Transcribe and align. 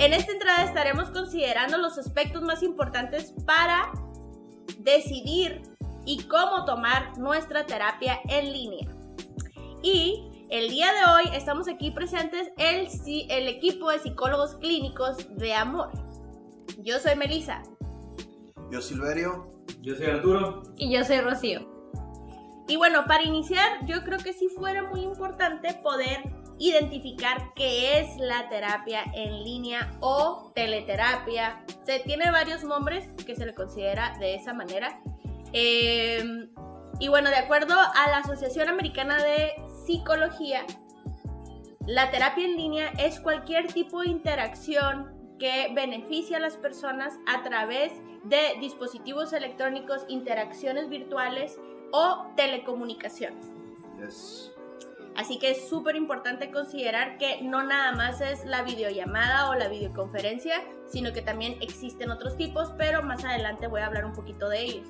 En 0.00 0.14
esta 0.14 0.32
entrada 0.32 0.64
estaremos 0.64 1.10
considerando 1.10 1.76
los 1.76 1.98
aspectos 1.98 2.40
más 2.40 2.62
importantes 2.62 3.34
para 3.44 3.92
decidir 4.78 5.60
y 6.06 6.22
cómo 6.22 6.64
tomar 6.64 7.18
nuestra 7.18 7.66
terapia 7.66 8.18
en 8.30 8.50
línea. 8.50 8.88
Y 9.82 10.46
el 10.48 10.70
día 10.70 10.86
de 10.86 11.12
hoy 11.12 11.36
estamos 11.36 11.68
aquí 11.68 11.90
presentes 11.90 12.50
el, 12.56 12.88
el 13.28 13.48
equipo 13.48 13.90
de 13.90 13.98
psicólogos 13.98 14.54
clínicos 14.54 15.18
de 15.36 15.52
amor. 15.52 15.90
Yo 16.78 16.98
soy 16.98 17.14
Melissa. 17.16 17.62
Yo 18.70 18.80
Silverio. 18.80 19.52
Yo 19.82 19.96
soy 19.96 20.06
Arturo. 20.06 20.62
Y 20.78 20.90
yo 20.90 21.04
soy 21.04 21.20
Rocío. 21.20 21.68
Y 22.68 22.76
bueno, 22.76 23.04
para 23.06 23.24
iniciar, 23.24 23.84
yo 23.84 24.02
creo 24.02 24.18
que 24.18 24.32
sí 24.32 24.48
fuera 24.48 24.82
muy 24.82 25.02
importante 25.02 25.74
poder 25.82 26.39
identificar 26.60 27.54
qué 27.54 27.98
es 27.98 28.18
la 28.18 28.48
terapia 28.50 29.02
en 29.14 29.42
línea 29.42 29.90
o 30.00 30.52
teleterapia. 30.54 31.64
Se 31.84 32.00
tiene 32.00 32.30
varios 32.30 32.62
nombres 32.62 33.06
que 33.24 33.34
se 33.34 33.46
le 33.46 33.54
considera 33.54 34.16
de 34.20 34.34
esa 34.34 34.52
manera. 34.52 35.00
Em, 35.54 36.50
y 37.00 37.08
bueno, 37.08 37.30
de 37.30 37.36
acuerdo 37.36 37.74
a 37.74 38.10
la 38.10 38.18
Asociación 38.18 38.68
Americana 38.68 39.22
de 39.24 39.54
Psicología, 39.86 40.66
la 41.86 42.10
terapia 42.10 42.44
en 42.44 42.56
línea 42.56 42.92
es 42.98 43.20
cualquier 43.20 43.72
tipo 43.72 44.02
de 44.02 44.08
interacción 44.08 45.36
que 45.38 45.72
beneficia 45.74 46.36
a 46.36 46.40
las 46.40 46.58
personas 46.58 47.14
a 47.26 47.42
través 47.42 47.90
de 48.24 48.60
dispositivos 48.60 49.32
electrónicos, 49.32 50.04
interacciones 50.08 50.90
virtuales 50.90 51.58
o 51.90 52.26
telecomunicaciones. 52.36 53.50
Así 55.20 55.38
que 55.38 55.50
es 55.50 55.68
súper 55.68 55.96
importante 55.96 56.50
considerar 56.50 57.18
que 57.18 57.42
no 57.42 57.62
nada 57.62 57.92
más 57.92 58.22
es 58.22 58.46
la 58.46 58.62
videollamada 58.62 59.50
o 59.50 59.54
la 59.54 59.68
videoconferencia, 59.68 60.62
sino 60.88 61.12
que 61.12 61.20
también 61.20 61.58
existen 61.60 62.10
otros 62.10 62.38
tipos, 62.38 62.72
pero 62.78 63.02
más 63.02 63.22
adelante 63.22 63.66
voy 63.66 63.82
a 63.82 63.86
hablar 63.86 64.06
un 64.06 64.14
poquito 64.14 64.48
de 64.48 64.62
ellos. 64.62 64.88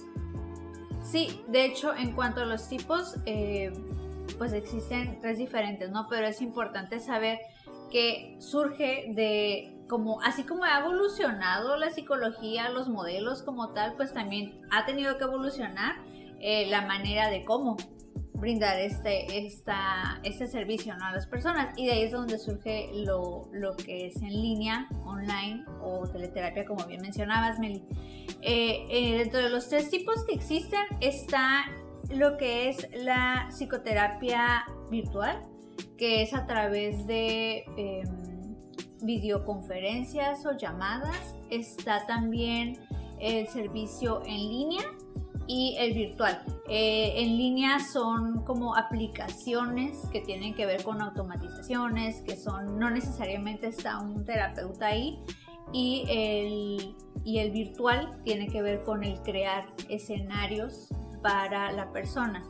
Sí, 1.03 1.43
de 1.49 1.65
hecho, 1.65 1.97
en 1.97 2.13
cuanto 2.13 2.43
a 2.43 2.45
los 2.47 2.69
tipos, 2.69 3.17
eh, 3.27 3.73
pues 4.39 4.53
existen 4.53 5.21
tres 5.21 5.37
diferentes, 5.37 5.91
¿no? 5.91 6.07
Pero 6.09 6.29
es 6.29 6.41
importante 6.43 7.01
saber 7.01 7.41
que 7.91 8.37
surge 8.39 9.07
de 9.09 9.85
como 9.89 10.23
así 10.23 10.45
como 10.45 10.63
ha 10.63 10.79
evolucionado 10.79 11.77
la 11.77 11.91
psicología, 11.91 12.69
los 12.69 12.89
modelos 12.89 13.43
como 13.43 13.71
tal, 13.71 13.95
pues 13.97 14.15
también 14.15 14.61
ha 14.71 14.87
tenido 14.87 15.19
que 15.19 15.25
evolucionar 15.25 15.97
eh, 16.39 16.71
la 16.71 16.83
manera 16.83 17.31
de 17.31 17.45
cómo 17.45 17.77
brindar 18.41 18.79
este, 18.79 19.47
esta, 19.47 20.21
este 20.23 20.47
servicio 20.47 20.95
a 20.95 21.13
las 21.13 21.27
personas. 21.27 21.77
Y 21.77 21.87
de 21.87 21.93
ahí 21.93 22.03
es 22.03 22.13
donde 22.13 22.39
surge 22.39 22.91
lo, 22.95 23.49
lo, 23.53 23.77
que 23.77 24.07
es 24.07 24.17
en 24.23 24.31
línea, 24.31 24.89
online 25.05 25.65
o 25.83 26.09
teleterapia, 26.09 26.65
como 26.65 26.87
bien 26.87 27.03
mencionabas, 27.03 27.59
Meli. 27.59 27.85
Eh, 28.43 28.87
eh, 28.91 29.19
dentro 29.19 29.41
de 29.41 29.51
los 29.51 29.69
tres 29.69 29.91
tipos 29.91 30.25
que 30.25 30.35
existen 30.35 30.81
está 31.01 31.67
lo 32.11 32.37
que 32.39 32.71
es 32.71 32.89
la 32.95 33.49
psicoterapia 33.51 34.65
virtual, 34.91 35.47
que 35.99 36.23
es 36.23 36.35
a 36.35 36.47
través 36.47 37.07
de 37.07 37.65
em, 37.77 38.57
videoconferencias 39.03 40.45
o 40.47 40.57
llamadas. 40.57 41.35
Está 41.51 42.07
también 42.07 42.79
el 43.21 43.47
servicio 43.49 44.23
en 44.25 44.39
línea 44.49 44.85
y 45.51 45.75
el 45.79 45.95
virtual. 45.95 46.41
Eh, 46.69 47.15
en 47.17 47.37
línea 47.37 47.81
son 47.81 48.45
como 48.45 48.77
aplicaciones 48.77 49.99
que 50.13 50.21
tienen 50.21 50.55
que 50.55 50.65
ver 50.65 50.85
con 50.85 51.03
automatizaciones, 51.03 52.21
que 52.21 52.37
son, 52.37 52.79
no 52.79 52.89
necesariamente 52.89 53.67
está 53.67 53.99
un 53.99 54.25
terapeuta 54.25 54.87
ahí, 54.87 55.19
y 55.73 56.05
el, 56.09 56.97
y 57.25 57.39
el 57.39 57.51
virtual 57.51 58.21
tiene 58.23 58.47
que 58.47 58.63
ver 58.63 58.85
con 58.85 59.03
el 59.03 59.21
crear 59.23 59.67
escenarios 59.89 60.87
para 61.21 61.73
la 61.73 61.91
persona. 61.91 62.45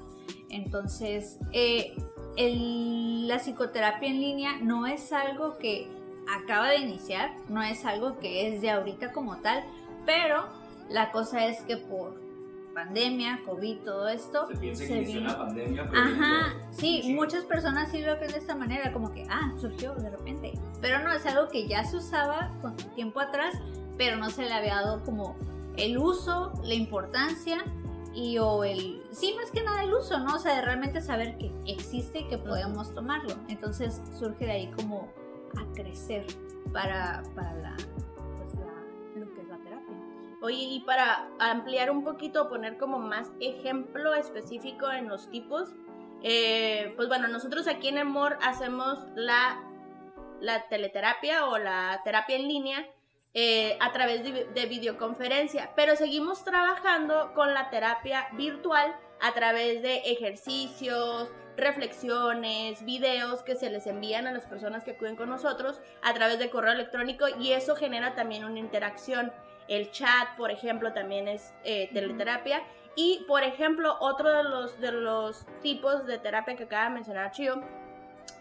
Entonces, 0.51 1.39
eh, 1.53 1.97
la 2.37 3.39
psicoterapia 3.39 4.11
en 4.11 4.21
línea 4.21 4.59
no 4.61 4.87
es 4.87 5.11
algo 5.15 5.57
que 5.57 5.89
acaba 6.29 6.69
de 6.69 6.77
iniciar, 6.77 7.35
no 7.49 7.63
es 7.63 7.87
algo 7.87 8.19
que 8.19 8.47
es 8.49 8.61
de 8.61 8.69
ahorita 8.69 9.13
como 9.13 9.39
tal, 9.39 9.65
pero 10.05 10.45
la 10.91 11.13
cosa 11.13 11.47
es 11.47 11.63
que 11.63 11.79
por 11.79 12.30
pandemia, 12.75 13.41
COVID, 13.45 13.79
todo 13.79 14.09
esto. 14.09 14.47
Se 14.49 14.57
piensa 14.57 14.87
que 14.87 14.97
inició 14.97 15.21
la 15.21 15.39
pandemia. 15.39 15.89
Pero 15.91 16.03
Ajá, 16.03 16.55
sí, 16.71 17.13
muchas 17.15 17.45
personas 17.45 17.91
sí 17.91 18.01
lo 18.01 18.19
ven 18.19 18.31
de 18.31 18.39
esta 18.39 18.55
manera, 18.55 18.93
como 18.93 19.13
que, 19.13 19.27
ah, 19.29 19.53
surgió 19.61 19.95
de 19.95 20.11
repente. 20.11 20.53
Pero 20.81 21.01
no, 21.01 21.13
es 21.13 21.25
algo 21.27 21.49
que 21.49 21.67
ya 21.67 21.85
se 21.85 21.97
usaba 21.97 22.53
con 22.61 22.77
tiempo 22.95 23.21
atrás, 23.21 23.55
pero 23.97 24.17
no 24.17 24.31
se 24.31 24.43
le 24.43 24.53
había 24.53 24.77
dado 24.77 25.03
como 25.05 25.37
el 25.77 25.99
uso, 25.99 26.53
la 26.65 26.75
importancia 26.75 27.65
y 28.15 28.39
o 28.39 28.65
el, 28.65 29.03
sí, 29.13 29.35
más 29.37 29.51
que 29.51 29.63
nada 29.63 29.85
el 29.85 29.95
uso, 29.95 30.19
¿no? 30.19 30.37
O 30.37 30.39
sea, 30.39 30.57
de 30.57 30.63
realmente 30.63 31.01
saber 31.01 31.39
que 31.39 31.53
existe 31.67 32.21
y 32.21 32.29
que 32.29 32.39
podemos 32.39 32.93
tomarlo. 32.95 33.35
Entonces 33.49 34.01
surge 34.19 34.47
de 34.47 34.53
ahí 34.53 34.71
como 34.77 35.09
a 35.57 35.73
crecer 35.75 36.27
para, 36.73 37.23
para 37.35 37.55
la, 37.55 37.77
Oye, 40.43 40.57
y 40.57 40.81
para 40.81 41.29
ampliar 41.39 41.91
un 41.91 42.03
poquito, 42.03 42.49
poner 42.49 42.79
como 42.79 42.99
más 42.99 43.31
ejemplo 43.41 44.15
específico 44.15 44.91
en 44.91 45.09
los 45.09 45.31
tipos, 45.31 45.69
eh, 46.23 46.95
pues 46.97 47.09
bueno, 47.09 47.29
nosotros 47.29 47.67
aquí 47.67 47.89
en 47.89 47.99
Amor 47.99 48.39
hacemos 48.43 48.99
la, 49.15 49.61
teleterapia 50.71 51.47
o 51.47 51.59
la 51.59 52.01
terapia 52.05 52.37
en 52.37 52.49
línea 52.49 52.87
eh, 53.35 53.77
a 53.81 53.93
través 53.93 54.23
de, 54.23 54.47
de, 54.47 54.67
videoconferencia, 54.67 55.73
pero 55.77 55.95
seguimos 55.95 56.43
trabajando 56.43 57.33
con 57.35 57.53
la 57.53 57.71
terapia 57.71 58.29
virtual 58.33 58.97
a 59.21 59.33
través 59.35 59.83
de 59.83 59.97
ejercicios, 60.07 61.31
reflexiones, 61.57 62.85
videos 62.85 63.43
que 63.43 63.55
se 63.55 63.71
les 63.71 63.87
envían 63.87 64.27
a 64.27 64.33
las 64.33 64.47
personas 64.47 64.85
que 64.85 64.93
acuden 64.93 65.17
con 65.17 65.29
nosotros 65.29 65.81
a 66.03 66.15
través 66.15 66.39
de 66.39 66.51
correo 66.51 66.73
electrónico 66.73 67.27
y 67.39 67.53
eso 67.53 67.77
genera 67.77 68.15
también 68.15 68.45
una 68.45 68.59
interacción. 68.59 69.33
El 69.71 69.93
chat, 69.93 70.37
por 70.37 70.51
ejemplo, 70.51 70.93
también 70.93 71.29
es 71.29 71.55
eh, 71.63 71.89
teleterapia. 71.93 72.61
Y, 72.97 73.25
por 73.29 73.45
ejemplo, 73.45 73.97
otro 74.01 74.29
de 74.29 74.43
los, 74.43 74.81
de 74.81 74.91
los 74.91 75.47
tipos 75.63 76.07
de 76.07 76.19
terapia 76.19 76.57
que 76.57 76.65
acaba 76.65 76.89
de 76.89 76.91
mencionar 76.91 77.31
Chio 77.31 77.63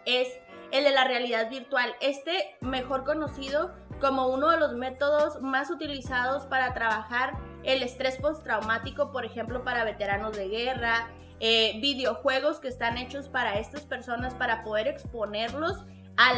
es 0.06 0.28
el 0.72 0.84
de 0.84 0.90
la 0.90 1.04
realidad 1.04 1.48
virtual. 1.48 1.94
Este, 2.02 2.58
mejor 2.62 3.04
conocido 3.04 3.76
como 4.02 4.28
uno 4.28 4.50
de 4.50 4.58
los 4.58 4.74
métodos 4.74 5.40
más 5.40 5.70
utilizados 5.70 6.48
para 6.48 6.74
trabajar 6.74 7.38
el 7.64 7.84
estrés 7.84 8.18
postraumático, 8.18 9.12
por 9.12 9.24
ejemplo, 9.24 9.64
para 9.64 9.84
veteranos 9.84 10.36
de 10.36 10.48
guerra, 10.48 11.10
eh, 11.40 11.80
videojuegos 11.80 12.60
que 12.60 12.70
están 12.70 12.98
hechos 12.98 13.30
para 13.30 13.60
estas 13.60 13.82
personas 13.82 14.34
para 14.34 14.64
poder 14.64 14.88
exponerlos 14.88 15.86
al, 16.18 16.38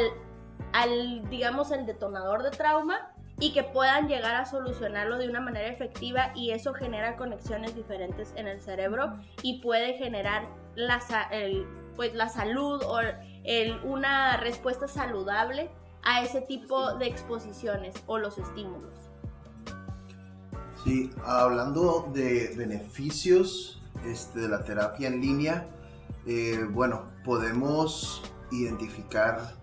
al, 0.74 1.30
digamos, 1.30 1.72
el 1.72 1.86
detonador 1.86 2.44
de 2.44 2.52
trauma 2.52 3.14
y 3.42 3.52
que 3.52 3.64
puedan 3.64 4.08
llegar 4.08 4.36
a 4.36 4.46
solucionarlo 4.46 5.18
de 5.18 5.28
una 5.28 5.42
manera 5.42 5.68
efectiva 5.68 6.32
y 6.36 6.52
eso 6.52 6.74
genera 6.74 7.18
conexiones 7.18 7.76
diferentes 7.76 8.34
en 8.38 8.48
el 8.48 8.62
cerebro 8.62 9.20
y 9.42 9.60
puede 9.62 9.98
generar 9.98 10.48
la, 10.76 11.02
pues, 11.96 12.14
la 12.14 12.30
salud 12.30 12.82
o 12.84 13.00
una 13.84 14.38
respuesta 14.38 14.88
saludable 14.88 15.72
a 16.04 16.24
ese 16.24 16.42
tipo 16.42 16.94
de 16.96 17.08
exposiciones 17.08 17.96
o 18.06 18.20
los 18.20 18.38
estímulos. 18.38 18.94
Sí, 20.84 21.10
hablando 21.26 22.10
de 22.14 22.54
beneficios 22.56 23.82
este, 24.06 24.42
de 24.42 24.50
la 24.50 24.64
terapia 24.64 25.08
en 25.08 25.20
línea, 25.20 25.68
eh, 26.28 26.66
bueno, 26.72 27.10
podemos 27.24 28.22
identificar 28.52 29.56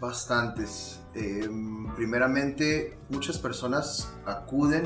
bastantes. 0.00 1.00
Em, 1.16 1.94
primeramente, 1.94 2.98
muchas 3.08 3.38
personas 3.38 4.12
acuden 4.26 4.84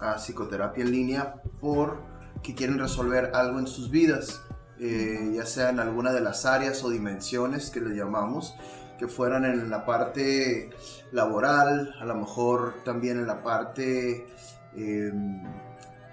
a 0.00 0.16
psicoterapia 0.16 0.82
en 0.82 0.90
línea 0.90 1.34
porque 1.60 2.56
quieren 2.56 2.80
resolver 2.80 3.30
algo 3.32 3.60
en 3.60 3.68
sus 3.68 3.88
vidas, 3.88 4.42
eh, 4.80 5.30
ya 5.34 5.46
sea 5.46 5.70
en 5.70 5.78
alguna 5.78 6.12
de 6.12 6.20
las 6.20 6.46
áreas 6.46 6.82
o 6.82 6.90
dimensiones 6.90 7.70
que 7.70 7.80
le 7.80 7.94
llamamos, 7.94 8.56
que 8.98 9.06
fueran 9.06 9.44
en 9.44 9.70
la 9.70 9.86
parte 9.86 10.70
laboral, 11.12 11.94
a 12.00 12.04
lo 12.04 12.16
mejor 12.16 12.82
también 12.84 13.20
en 13.20 13.28
la 13.28 13.44
parte 13.44 14.26
em, 14.74 15.44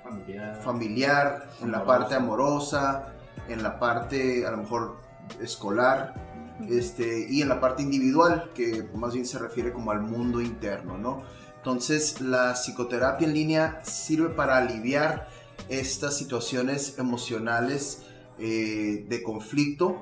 familiar, 0.03 0.62
familiar 0.62 1.50
en 1.62 1.71
la 1.71 1.83
parte 1.85 2.13
amorosa, 2.13 3.07
en 3.50 3.63
la 3.63 3.80
parte 3.80 4.45
a 4.45 4.51
lo 4.51 4.57
mejor 4.57 4.97
escolar 5.41 6.32
este, 6.70 7.28
y 7.30 7.42
en 7.42 7.50
la 7.50 7.60
parte 7.60 7.84
individual, 7.84 8.52
que 8.54 8.88
más 8.96 9.14
bien 9.14 9.26
se 9.26 9.40
refiere 9.40 9.72
como 9.72 9.92
al 9.92 10.02
mundo 10.02 10.42
interno, 10.42 10.98
¿no? 10.98 11.24
Entonces, 11.58 12.20
la 12.22 12.54
psicoterapia 12.56 13.28
en 13.28 13.34
línea 13.34 13.82
sirve 13.84 14.30
para 14.30 14.58
aliviar 14.58 15.30
estas 15.70 16.18
situaciones 16.18 16.98
emocionales 17.00 18.04
eh, 18.40 19.06
de 19.08 19.24
conflicto 19.24 20.02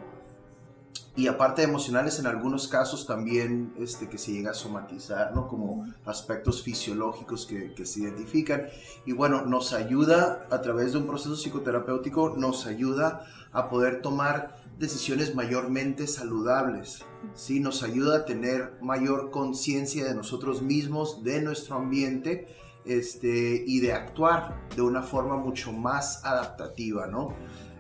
y 1.15 1.27
aparte 1.27 1.61
de 1.61 1.67
emocionales, 1.67 2.19
en 2.19 2.27
algunos 2.27 2.69
casos 2.69 3.05
también 3.05 3.73
este, 3.77 4.07
que 4.07 4.17
se 4.17 4.31
llega 4.31 4.51
a 4.51 4.53
somatizar, 4.53 5.35
¿no? 5.35 5.47
Como 5.47 5.85
aspectos 6.05 6.63
fisiológicos 6.63 7.45
que, 7.45 7.73
que, 7.73 7.85
se 7.85 8.01
identifican. 8.01 8.67
Y 9.05 9.11
bueno, 9.11 9.45
nos 9.45 9.73
ayuda 9.73 10.47
a 10.49 10.61
través 10.61 10.93
de 10.93 10.99
un 10.99 11.07
proceso 11.07 11.35
psicoterapéutico, 11.35 12.35
nos 12.37 12.65
ayuda 12.65 13.25
a 13.51 13.69
poder 13.69 14.01
tomar 14.01 14.61
decisiones 14.79 15.35
mayormente 15.35 16.07
saludables, 16.07 17.03
¿sí? 17.33 17.59
Nos 17.59 17.83
ayuda 17.83 18.19
a 18.19 18.25
tener 18.25 18.77
mayor 18.81 19.31
conciencia 19.31 20.05
de 20.05 20.15
nosotros 20.15 20.61
mismos, 20.61 21.23
de 21.25 21.41
nuestro 21.41 21.75
ambiente, 21.75 22.47
este, 22.85 23.63
y 23.67 23.79
de 23.79 23.93
actuar 23.93 24.67
de 24.75 24.81
una 24.81 25.03
forma 25.03 25.37
mucho 25.37 25.71
más 25.71 26.25
adaptativa, 26.25 27.07
¿no? 27.07 27.35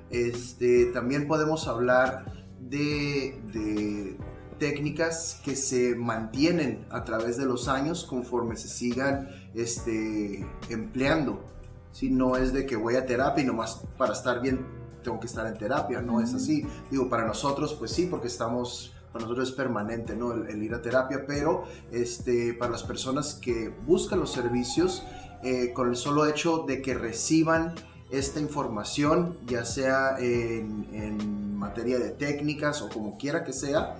Este, 0.09 0.87
también 0.87 1.27
podemos 1.27 1.67
hablar 1.67 2.40
de, 2.69 4.17
técnicas 4.59 5.41
que 5.43 5.55
se 5.55 5.95
mantienen 5.95 6.85
a 6.91 7.03
través 7.03 7.35
de 7.37 7.45
los 7.45 7.67
años 7.67 8.03
conforme 8.03 8.55
se 8.55 8.67
sigan 8.67 9.29
este, 9.55 10.45
empleando. 10.69 11.43
Si 11.91 12.11
no 12.11 12.37
es 12.37 12.53
de 12.53 12.65
que 12.67 12.75
voy 12.75 12.95
a 12.95 13.05
terapia 13.05 13.43
y 13.43 13.47
nomás 13.47 13.81
para 13.97 14.13
estar 14.13 14.39
bien 14.39 14.65
tengo 15.03 15.19
que 15.19 15.27
estar 15.27 15.47
en 15.47 15.57
terapia, 15.57 16.01
no 16.01 16.21
es 16.21 16.33
así. 16.33 16.65
Digo, 16.89 17.09
para 17.09 17.25
nosotros 17.25 17.73
pues 17.73 17.91
sí, 17.91 18.05
porque 18.05 18.27
estamos, 18.27 18.93
para 19.11 19.23
nosotros 19.23 19.49
es 19.49 19.55
permanente, 19.55 20.15
¿no? 20.15 20.33
El, 20.33 20.61
ir 20.61 20.73
a 20.73 20.81
terapia, 20.81 21.25
pero 21.27 21.63
este, 21.91 22.53
para 22.53 22.71
las 22.71 22.83
personas 22.83 23.33
que 23.33 23.69
buscan 23.69 24.19
los 24.19 24.31
servicios, 24.31 25.03
eh, 25.43 25.73
con 25.73 25.89
el 25.89 25.95
solo 25.95 26.27
hecho 26.27 26.65
de 26.67 26.83
que 26.83 26.93
reciban 26.93 27.73
esta 28.11 28.39
información, 28.39 29.37
ya 29.47 29.65
sea 29.65 30.17
en, 30.19 31.57
materia 31.57 31.99
de 31.99 32.09
técnicas 32.09 32.81
o 32.81 32.89
como 32.89 33.19
quiera 33.19 33.43
que 33.43 33.53
sea, 33.53 33.95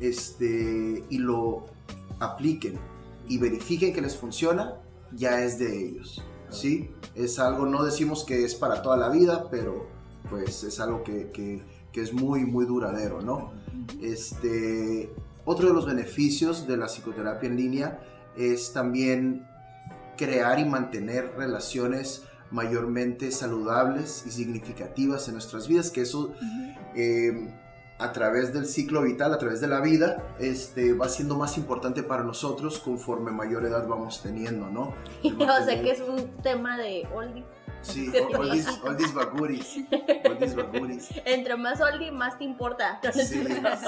este, 0.00 1.02
y 1.08 1.16
lo 1.16 1.64
apliquen 2.20 2.78
y 3.26 3.38
verifiquen 3.38 3.94
que 3.94 4.02
les 4.02 4.16
funciona, 4.16 4.74
ya 5.12 5.42
es 5.42 5.58
de 5.58 5.86
ellos. 5.86 6.22
¿sí? 6.50 6.90
Es 7.14 7.38
algo, 7.38 7.64
no 7.64 7.82
decimos 7.84 8.22
que 8.22 8.44
es 8.44 8.54
para 8.54 8.82
toda 8.82 8.98
la 8.98 9.08
vida, 9.08 9.48
pero 9.50 9.86
pues 10.28 10.62
es 10.62 10.78
algo 10.78 11.02
que, 11.04 11.30
que, 11.30 11.62
que 11.90 12.02
es 12.02 12.12
muy, 12.12 12.44
muy 12.44 12.66
duradero, 12.66 13.22
¿no? 13.22 13.52
Este, 14.02 15.10
otro 15.44 15.68
de 15.68 15.74
los 15.74 15.86
beneficios 15.86 16.66
de 16.66 16.76
la 16.76 16.86
psicoterapia 16.86 17.48
en 17.48 17.56
línea 17.56 18.00
es 18.36 18.72
también 18.72 19.46
crear 20.16 20.58
y 20.58 20.64
mantener 20.64 21.32
relaciones 21.36 22.24
mayormente 22.50 23.30
saludables 23.30 24.24
y 24.26 24.30
significativas 24.30 25.28
en 25.28 25.34
nuestras 25.34 25.68
vidas, 25.68 25.90
que 25.90 26.02
eso 26.02 26.34
eh, 26.94 27.52
a 27.98 28.12
través 28.12 28.52
del 28.52 28.66
ciclo 28.66 29.02
vital, 29.02 29.32
a 29.32 29.38
través 29.38 29.60
de 29.60 29.68
la 29.68 29.80
vida, 29.80 30.22
este, 30.38 30.92
va 30.92 31.08
siendo 31.08 31.36
más 31.36 31.56
importante 31.56 32.02
para 32.02 32.22
nosotros 32.22 32.78
conforme 32.78 33.30
mayor 33.30 33.64
edad 33.64 33.86
vamos 33.86 34.22
teniendo, 34.22 34.68
¿no? 34.68 34.94
o 35.24 35.64
sea 35.64 35.82
que 35.82 35.90
es 35.90 36.00
un 36.00 36.28
tema 36.42 36.76
de 36.76 37.08
oldie. 37.14 37.44
Sí, 37.82 38.12
oldies, 38.38 38.66
oldies 38.84 39.14
baguris. 39.14 39.76
Oldies 40.28 40.54
baguris. 40.54 41.08
Entre 41.24 41.56
más 41.56 41.80
oldie, 41.80 42.10
más 42.10 42.36
te 42.36 42.44
importa. 42.44 43.00
Sí, 43.12 43.44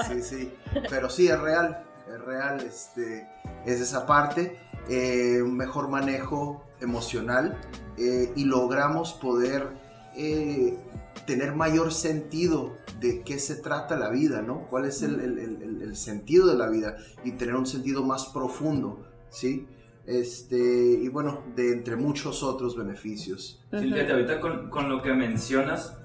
sí, 0.07 0.21
sí. 0.21 0.53
Pero 0.89 1.09
sí, 1.09 1.27
es 1.27 1.39
real. 1.39 1.83
Es 2.07 2.21
real. 2.21 2.61
Este, 2.61 3.27
es 3.65 3.81
esa 3.81 4.05
parte. 4.05 4.57
Eh, 4.87 5.41
un 5.41 5.57
mejor 5.57 5.89
manejo 5.89 6.63
emocional 6.81 7.57
eh, 7.97 8.31
y 8.35 8.45
logramos 8.45 9.13
poder 9.13 9.67
eh, 10.15 10.77
tener 11.25 11.53
mayor 11.53 11.93
sentido 11.93 12.77
de 12.99 13.21
qué 13.23 13.39
se 13.39 13.55
trata 13.55 13.97
la 13.97 14.09
vida, 14.09 14.41
¿no? 14.41 14.67
¿Cuál 14.69 14.85
es 14.85 15.01
el, 15.01 15.19
el, 15.19 15.81
el, 15.81 15.95
sentido 15.95 16.47
de 16.47 16.57
la 16.57 16.69
vida? 16.69 16.97
Y 17.23 17.31
tener 17.33 17.55
un 17.55 17.65
sentido 17.65 18.03
más 18.03 18.25
profundo, 18.27 19.05
¿sí? 19.29 19.67
Este, 20.05 20.57
y 20.57 21.07
bueno, 21.07 21.43
de 21.55 21.71
entre 21.71 21.95
muchos 21.95 22.41
otros 22.41 22.75
beneficios. 22.75 23.63
Silvia, 23.71 24.11
ahorita 24.11 24.39
con, 24.39 24.69
con, 24.69 24.89
lo 24.89 25.01
que 25.01 25.13
mencionas, 25.13 25.95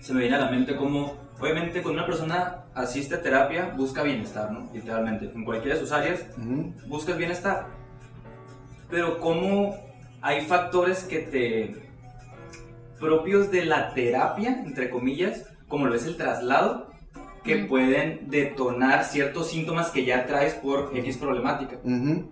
se 0.00 0.12
me 0.12 0.20
viene 0.20 0.36
a 0.36 0.40
la 0.40 0.50
mente 0.50 0.76
como, 0.76 1.16
obviamente, 1.38 1.82
cuando 1.82 2.00
una 2.00 2.06
persona 2.06 2.64
asiste 2.74 3.14
a 3.14 3.22
terapia, 3.22 3.74
busca 3.76 4.02
bienestar, 4.02 4.50
¿no? 4.50 4.70
Literalmente, 4.72 5.30
en 5.32 5.44
cualquiera 5.44 5.76
de 5.76 5.80
sus 5.82 5.92
áreas, 5.92 6.26
buscas 6.88 7.16
bienestar. 7.16 7.68
Pero 8.90 9.20
cómo 9.20 9.87
hay 10.22 10.42
factores 10.42 11.04
que 11.04 11.18
te 11.18 11.88
propios 12.98 13.50
de 13.50 13.64
la 13.64 13.94
terapia, 13.94 14.62
entre 14.64 14.90
comillas, 14.90 15.44
como 15.68 15.86
lo 15.86 15.94
es 15.94 16.04
el 16.04 16.16
traslado, 16.16 16.88
que 17.44 17.56
pueden 17.64 18.28
detonar 18.28 19.04
ciertos 19.04 19.48
síntomas 19.48 19.90
que 19.90 20.04
ya 20.04 20.26
traes 20.26 20.54
por 20.54 20.90
X 20.94 21.16
problemática. 21.16 21.78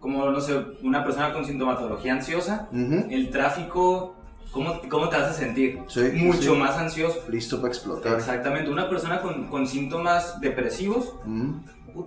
Como, 0.00 0.30
no 0.30 0.40
sé, 0.40 0.58
una 0.82 1.04
persona 1.04 1.32
con 1.32 1.44
sintomatología 1.44 2.12
ansiosa, 2.12 2.68
el 2.72 3.30
tráfico, 3.30 4.16
¿cómo, 4.50 4.80
¿cómo, 4.88 5.08
te 5.08 5.16
vas 5.16 5.30
a 5.30 5.32
sentir? 5.32 5.78
Mucho 6.14 6.56
más 6.56 6.76
ansioso. 6.76 7.24
Listo 7.30 7.56
para 7.60 7.68
explotar. 7.68 8.16
Exactamente. 8.16 8.70
Una 8.70 8.90
persona 8.90 9.22
con, 9.22 9.46
con 9.46 9.66
síntomas 9.66 10.40
depresivos, 10.40 11.14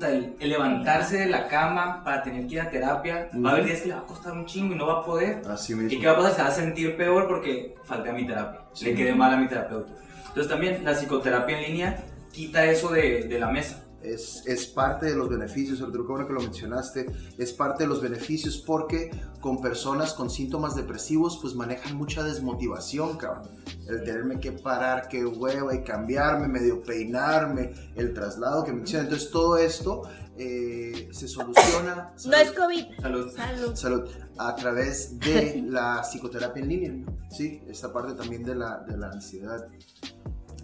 el, 0.02 0.36
levantarse 0.40 1.18
de 1.18 1.26
la 1.28 1.48
cama 1.48 2.04
para 2.04 2.24
tener 2.24 2.48
que 2.48 2.56
ir 2.56 2.62
a 2.62 2.70
terapia, 2.70 3.30
va 3.34 3.50
a 3.50 3.54
haber 3.54 3.66
días 3.66 3.82
que 3.82 3.90
le 3.90 3.96
va 3.96 4.02
a 4.02 4.06
costar 4.06 4.34
un 4.34 4.46
chingo 4.46 4.74
y 4.74 4.78
no 4.78 4.88
va 4.88 5.00
a 5.00 5.04
poder. 5.04 5.42
Así 5.50 5.76
mismo. 5.76 5.92
¿Y 5.92 6.00
qué 6.00 6.08
va 6.08 6.14
a 6.14 6.18
pasar? 6.18 6.34
Se 6.36 6.42
va 6.42 6.48
a 6.48 6.52
sentir 6.52 6.98
peor 6.98 7.28
porque 7.28 7.76
falta 7.84 8.12
mi 8.12 8.26
terapia, 8.26 8.62
le 8.82 8.96
quedé 8.96 9.14
mal 9.14 9.34
a 9.34 9.38
mi 9.38 9.48
terapeuta. 9.48 9.92
Entonces 10.28 10.48
también 10.48 10.84
la 10.86 10.94
psicoterapia 10.94 11.58
en 11.58 11.64
línea 11.64 12.04
quita 12.32 12.66
eso 12.66 12.92
de, 12.92 13.24
de 13.24 13.40
la 13.40 13.50
mesa 13.50 13.89
es, 14.04 14.44
es, 14.46 14.68
parte 14.68 15.08
de 15.08 15.16
los 15.16 15.30
beneficios, 15.30 15.82
Arturo, 15.82 16.06
qué 16.06 16.12
bueno 16.12 16.28
que 16.28 16.34
lo 16.34 16.42
mencionaste, 16.42 17.06
es 17.38 17.54
parte 17.54 17.84
de 17.84 17.90
los 17.90 18.02
beneficios 18.02 18.58
porque 18.58 19.12
con 19.42 19.62
personas 19.62 20.14
con 20.14 20.30
síntomas 20.30 20.76
depresivos 20.76 21.40
pues 21.42 21.56
manejan 21.56 21.96
mucha 21.96 22.24
desmotivación, 22.24 23.18
cabrón. 23.18 23.50
El 23.88 24.04
tenerme 24.04 24.40
que 24.40 24.52
parar, 24.52 25.08
que 25.08 25.26
hueva 25.26 25.74
y 25.74 25.84
cambiarme, 25.84 26.48
medio 26.48 26.82
peinarme, 26.84 27.74
el 27.96 28.14
traslado 28.14 28.64
que 28.64 28.74
mencionan. 28.74 29.08
Entonces 29.08 29.32
todo 29.32 29.58
esto 29.58 30.04
eh, 30.38 31.10
se 31.12 31.28
soluciona. 31.28 32.14
no 32.26 32.38
es 32.38 32.52
COVID. 32.52 32.86
Salud. 33.02 33.36
Salud. 33.36 33.76
Salud. 33.76 34.10
A 34.38 34.56
través 34.56 35.20
de 35.20 35.64
la 35.68 36.02
psicoterapia 36.02 36.64
en 36.64 36.70
línea. 36.70 36.94
Sí, 37.30 37.62
esta 37.68 37.92
parte 37.92 38.14
también 38.14 38.44
de 38.44 38.56
la, 38.56 38.80
de 38.88 38.98
la 38.98 39.10
ansiedad. 39.10 39.68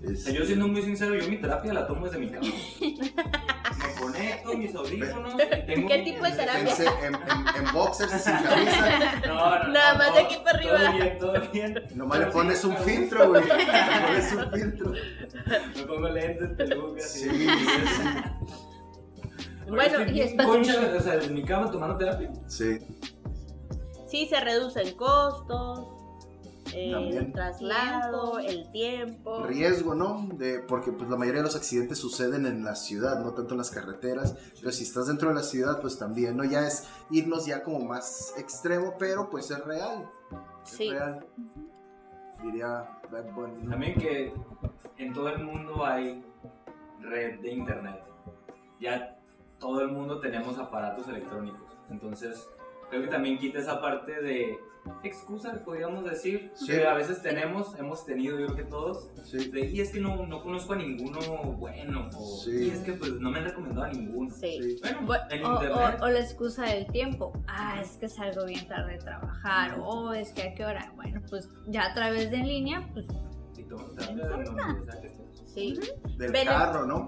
Yo 0.06 0.46
siendo 0.46 0.68
muy 0.68 0.82
sincero, 0.82 1.16
yo 1.16 1.28
mi 1.30 1.38
terapia 1.38 1.74
la 1.74 1.88
tomo 1.88 2.06
desde 2.06 2.20
mi 2.20 2.30
cama. 2.30 2.48
Me 2.80 4.00
conecto 4.00 4.58
mis 4.58 4.76
audífonos. 4.76 5.36
Tengo 5.66 5.88
¿Qué 5.88 6.00
tipo 6.00 6.26
de 6.26 6.32
terapia? 6.32 6.76
En, 6.78 7.16
en, 7.16 7.66
en, 7.66 7.74
boxers 7.74 8.14
y 8.14 8.20
sin 8.20 8.34
camisa. 8.34 9.22
No, 9.28 9.60
no, 9.60 9.68
Nada 9.70 9.94
más 9.96 10.14
de 10.14 10.20
aquí 10.22 10.38
para 10.44 10.58
arriba. 10.58 10.78
Todo 10.78 10.92
bien, 10.94 11.18
todo 11.20 11.52
bien. 11.52 11.84
Nomás 11.96 12.20
le 12.20 12.26
pones 12.28 12.64
un 12.64 12.78
filtro, 12.78 13.30
güey. 13.30 13.44
Le 13.44 13.50
pones 13.50 14.34
un 14.34 14.52
filtro. 14.54 14.94
Me 15.76 15.84
pongo 15.84 16.10
lentes, 16.10 16.50
pelucas. 16.58 17.12
Sí, 17.12 17.30
sí, 17.30 17.48
Bueno, 19.68 20.12
y 20.12 20.22
es 20.22 20.34
Concha, 20.36 20.94
o 20.98 21.02
sea, 21.02 21.16
en 21.16 21.34
mi 21.34 21.44
cama 21.44 21.72
tomando 21.72 21.98
terapia. 21.98 22.32
Sí. 22.48 22.80
Sí, 24.08 24.28
se 24.28 24.40
reducen 24.40 24.96
costos 24.96 25.95
el 26.76 27.32
traslado, 27.32 28.40
el 28.40 28.72
tiempo. 28.72 29.44
Riesgo, 29.46 29.96
¿no? 29.96 30.28
De, 30.34 30.60
porque 30.60 30.92
pues 30.92 31.10
la 31.10 31.18
mayoría 31.18 31.42
de 31.42 31.48
los 31.48 31.56
accidentes 31.56 31.98
suceden 31.98 32.46
en 32.46 32.64
la 32.64 32.76
ciudad, 32.76 33.24
no 33.24 33.34
tanto 33.34 33.54
en 33.54 33.60
las 33.60 33.72
carreteras. 33.72 34.36
Pero 34.60 34.72
si 34.72 34.84
estás 34.84 35.08
dentro 35.08 35.30
de 35.30 35.36
la 35.36 35.44
ciudad, 35.44 35.80
pues 35.82 35.98
también, 35.98 36.38
¿no? 36.38 36.44
Ya 36.44 36.68
es 36.68 36.88
irnos 37.12 37.46
ya 37.46 37.64
como 37.64 37.80
más 37.80 38.34
extremo, 38.38 38.96
pero 39.00 39.30
pues 39.30 39.50
es 39.52 39.64
real. 39.64 40.10
sí. 40.64 40.90
real. 40.92 41.26
Diría 42.44 43.00
También 43.70 43.96
que 43.96 44.34
en 44.98 45.14
todo 45.14 45.30
el 45.30 45.44
mundo 45.44 45.86
hay 45.86 46.24
red 47.00 47.40
de 47.40 47.52
internet. 47.52 48.04
Ya 48.80 49.18
todo 49.60 49.82
el 49.82 49.88
mundo 49.90 50.20
tenemos 50.20 50.58
aparatos 50.60 51.08
electrónicos. 51.08 51.78
Entonces, 51.90 52.48
creo 52.90 53.02
que 53.04 53.08
también 53.08 53.38
quita 53.38 53.60
esa 53.60 53.82
parte 53.82 54.22
de 54.22 54.60
excusa, 55.04 55.62
podríamos 55.64 56.04
decir, 56.06 56.52
que 56.66 56.86
a 56.86 56.94
veces 56.94 57.22
tenemos, 57.22 57.78
hemos 57.78 58.06
tenido, 58.06 58.40
yo 58.40 58.48
creo 58.48 58.58
que 58.58 58.64
todos, 58.64 59.10
y 59.34 59.80
es 59.80 59.92
que 59.92 60.00
no, 60.00 60.26
no, 60.26 60.42
conozco 60.42 60.74
a 60.74 60.76
ninguno 60.78 61.20
bueno, 61.58 62.10
o, 62.16 62.50
y 62.50 62.70
es 62.70 62.80
que 62.80 62.94
pues 62.94 63.14
no 63.14 63.32
me 63.32 63.40
han 63.40 63.46
recomendado 63.46 63.84
a 63.84 63.90
ninguno. 63.90 64.34
Bueno, 64.82 65.00
en 65.30 65.46
o, 65.46 65.54
internet. 65.54 66.00
O, 66.02 66.08
la 66.08 66.20
excusa 66.20 66.66
del 66.66 66.88
tiempo, 66.88 67.34
ah, 67.48 67.80
es 67.82 67.98
que 67.98 68.10
salgo 68.10 68.46
bien 68.46 68.68
tarde 68.68 68.94
de 68.94 69.00
trabajar, 69.00 69.80
o 69.82 70.14
es 70.14 70.32
que 70.32 70.44
a 70.44 70.54
qué 70.54 70.66
hora, 70.66 70.92
bueno, 70.96 71.22
pues 71.30 71.50
ya 71.68 71.88
a 71.88 71.94
través 71.94 72.32
de 72.32 72.38
en 72.38 72.48
línea, 72.48 72.90
pues... 72.94 73.08
Y 73.58 73.64
todo, 73.64 73.88
de 73.96 75.26
Sí. 75.46 75.80
Del 76.18 76.34
carro, 76.44 76.86
¿no? 76.86 77.08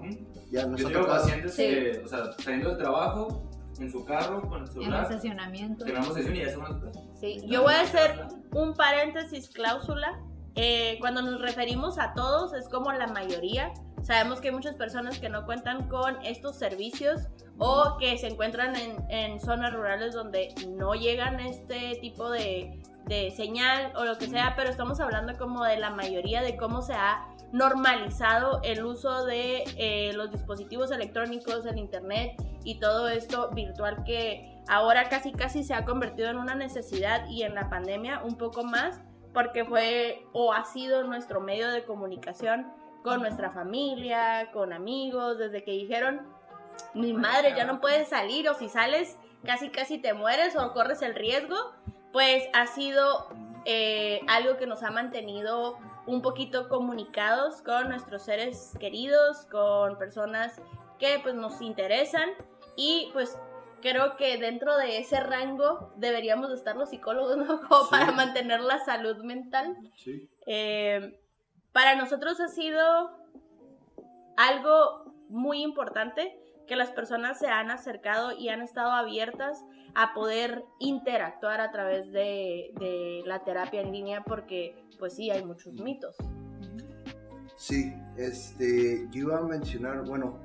Ya 0.50 0.66
nos 0.66 0.80
Yo 0.80 0.88
tengo 0.88 1.06
pacientes 1.06 1.54
que, 1.54 2.00
o 2.02 2.08
sea, 2.08 2.32
saliendo 2.38 2.70
del 2.70 2.78
trabajo, 2.78 3.47
en 3.80 3.90
su 3.90 4.04
carro, 4.04 4.42
con 4.48 4.62
el 4.62 4.68
celular. 4.68 4.90
En 4.90 4.96
el 4.96 5.02
estacionamiento. 5.02 5.84
Tenemos 5.84 6.14
sesión 6.14 6.36
y 6.36 6.40
ya 6.40 6.50
se 6.50 6.56
van 6.56 6.80
Sí, 7.14 7.42
yo 7.46 7.62
voy 7.62 7.74
a 7.74 7.82
hacer 7.82 8.26
un 8.52 8.74
paréntesis 8.74 9.48
cláusula. 9.50 10.20
Eh, 10.54 10.96
cuando 11.00 11.22
nos 11.22 11.40
referimos 11.40 11.98
a 11.98 12.14
todos, 12.14 12.52
es 12.52 12.68
como 12.68 12.92
la 12.92 13.06
mayoría, 13.06 13.72
Sabemos 14.02 14.40
que 14.40 14.48
hay 14.48 14.54
muchas 14.54 14.76
personas 14.76 15.18
que 15.18 15.28
no 15.28 15.44
cuentan 15.44 15.88
con 15.88 16.16
estos 16.24 16.56
servicios 16.56 17.28
o 17.58 17.96
que 17.98 18.16
se 18.18 18.28
encuentran 18.28 18.76
en, 18.76 18.96
en 19.10 19.40
zonas 19.40 19.72
rurales 19.74 20.14
donde 20.14 20.54
no 20.68 20.94
llegan 20.94 21.40
este 21.40 21.98
tipo 22.00 22.30
de, 22.30 22.80
de 23.06 23.30
señal 23.32 23.92
o 23.96 24.04
lo 24.04 24.16
que 24.16 24.26
sea, 24.26 24.54
pero 24.56 24.70
estamos 24.70 25.00
hablando 25.00 25.36
como 25.36 25.64
de 25.64 25.78
la 25.78 25.90
mayoría 25.90 26.42
de 26.42 26.56
cómo 26.56 26.82
se 26.82 26.94
ha 26.94 27.26
normalizado 27.52 28.60
el 28.62 28.84
uso 28.84 29.24
de 29.24 29.64
eh, 29.76 30.12
los 30.14 30.30
dispositivos 30.30 30.90
electrónicos, 30.90 31.64
el 31.66 31.78
internet 31.78 32.32
y 32.64 32.78
todo 32.78 33.08
esto 33.08 33.50
virtual 33.50 34.04
que 34.04 34.62
ahora 34.68 35.08
casi 35.08 35.32
casi 35.32 35.64
se 35.64 35.74
ha 35.74 35.84
convertido 35.84 36.28
en 36.28 36.36
una 36.36 36.54
necesidad 36.54 37.26
y 37.28 37.42
en 37.42 37.54
la 37.54 37.70
pandemia 37.70 38.22
un 38.22 38.36
poco 38.36 38.64
más 38.64 39.00
porque 39.32 39.64
fue 39.64 40.26
o 40.32 40.52
ha 40.52 40.64
sido 40.64 41.04
nuestro 41.04 41.40
medio 41.40 41.70
de 41.70 41.84
comunicación 41.84 42.66
con 43.02 43.20
nuestra 43.20 43.50
familia, 43.50 44.50
con 44.52 44.72
amigos, 44.72 45.38
desde 45.38 45.64
que 45.64 45.70
dijeron, 45.72 46.26
mi 46.94 47.12
madre 47.12 47.54
ya 47.56 47.64
no 47.64 47.80
puedes 47.80 48.08
salir 48.08 48.48
o 48.48 48.54
si 48.54 48.68
sales 48.68 49.16
casi 49.44 49.70
casi 49.70 49.98
te 49.98 50.12
mueres 50.12 50.56
o 50.56 50.72
corres 50.72 51.02
el 51.02 51.14
riesgo, 51.14 51.56
pues 52.12 52.44
ha 52.52 52.66
sido 52.66 53.28
eh, 53.64 54.20
algo 54.26 54.56
que 54.56 54.66
nos 54.66 54.82
ha 54.82 54.90
mantenido 54.90 55.78
un 56.08 56.22
poquito 56.22 56.68
comunicados 56.68 57.60
con 57.60 57.90
nuestros 57.90 58.22
seres 58.22 58.72
queridos, 58.80 59.46
con 59.50 59.98
personas 59.98 60.60
que 60.98 61.20
pues 61.22 61.34
nos 61.34 61.60
interesan 61.60 62.30
y 62.76 63.10
pues 63.12 63.38
creo 63.82 64.16
que 64.16 64.38
dentro 64.38 64.76
de 64.78 64.98
ese 64.98 65.20
rango 65.20 65.92
deberíamos 65.96 66.50
estar 66.50 66.76
los 66.76 66.88
psicólogos, 66.88 67.36
¿no? 67.36 67.60
Como 67.68 67.90
para 67.90 68.10
mantener 68.12 68.60
la 68.60 68.78
salud 68.78 69.18
mental. 69.18 69.76
Sí. 69.96 70.28
Eh, 70.46 71.20
para 71.72 71.94
nosotros 71.94 72.40
ha 72.40 72.48
sido 72.48 73.10
algo 74.38 75.14
muy 75.28 75.62
importante 75.62 76.40
que 76.68 76.76
las 76.76 76.90
personas 76.92 77.38
se 77.38 77.48
han 77.48 77.70
acercado 77.70 78.32
y 78.38 78.50
han 78.50 78.60
estado 78.62 78.92
abiertas 78.92 79.64
a 79.94 80.12
poder 80.14 80.64
interactuar 80.78 81.60
a 81.60 81.70
través 81.72 82.12
de, 82.12 82.72
de 82.78 83.22
la 83.26 83.42
terapia 83.42 83.80
en 83.80 83.90
línea 83.90 84.22
porque 84.22 84.84
pues 84.98 85.14
sí 85.16 85.30
hay 85.30 85.44
muchos 85.44 85.74
mitos. 85.80 86.14
Sí, 87.56 87.92
este, 88.16 89.08
yo 89.10 89.22
iba 89.22 89.38
a 89.38 89.42
mencionar, 89.42 90.04
bueno, 90.04 90.38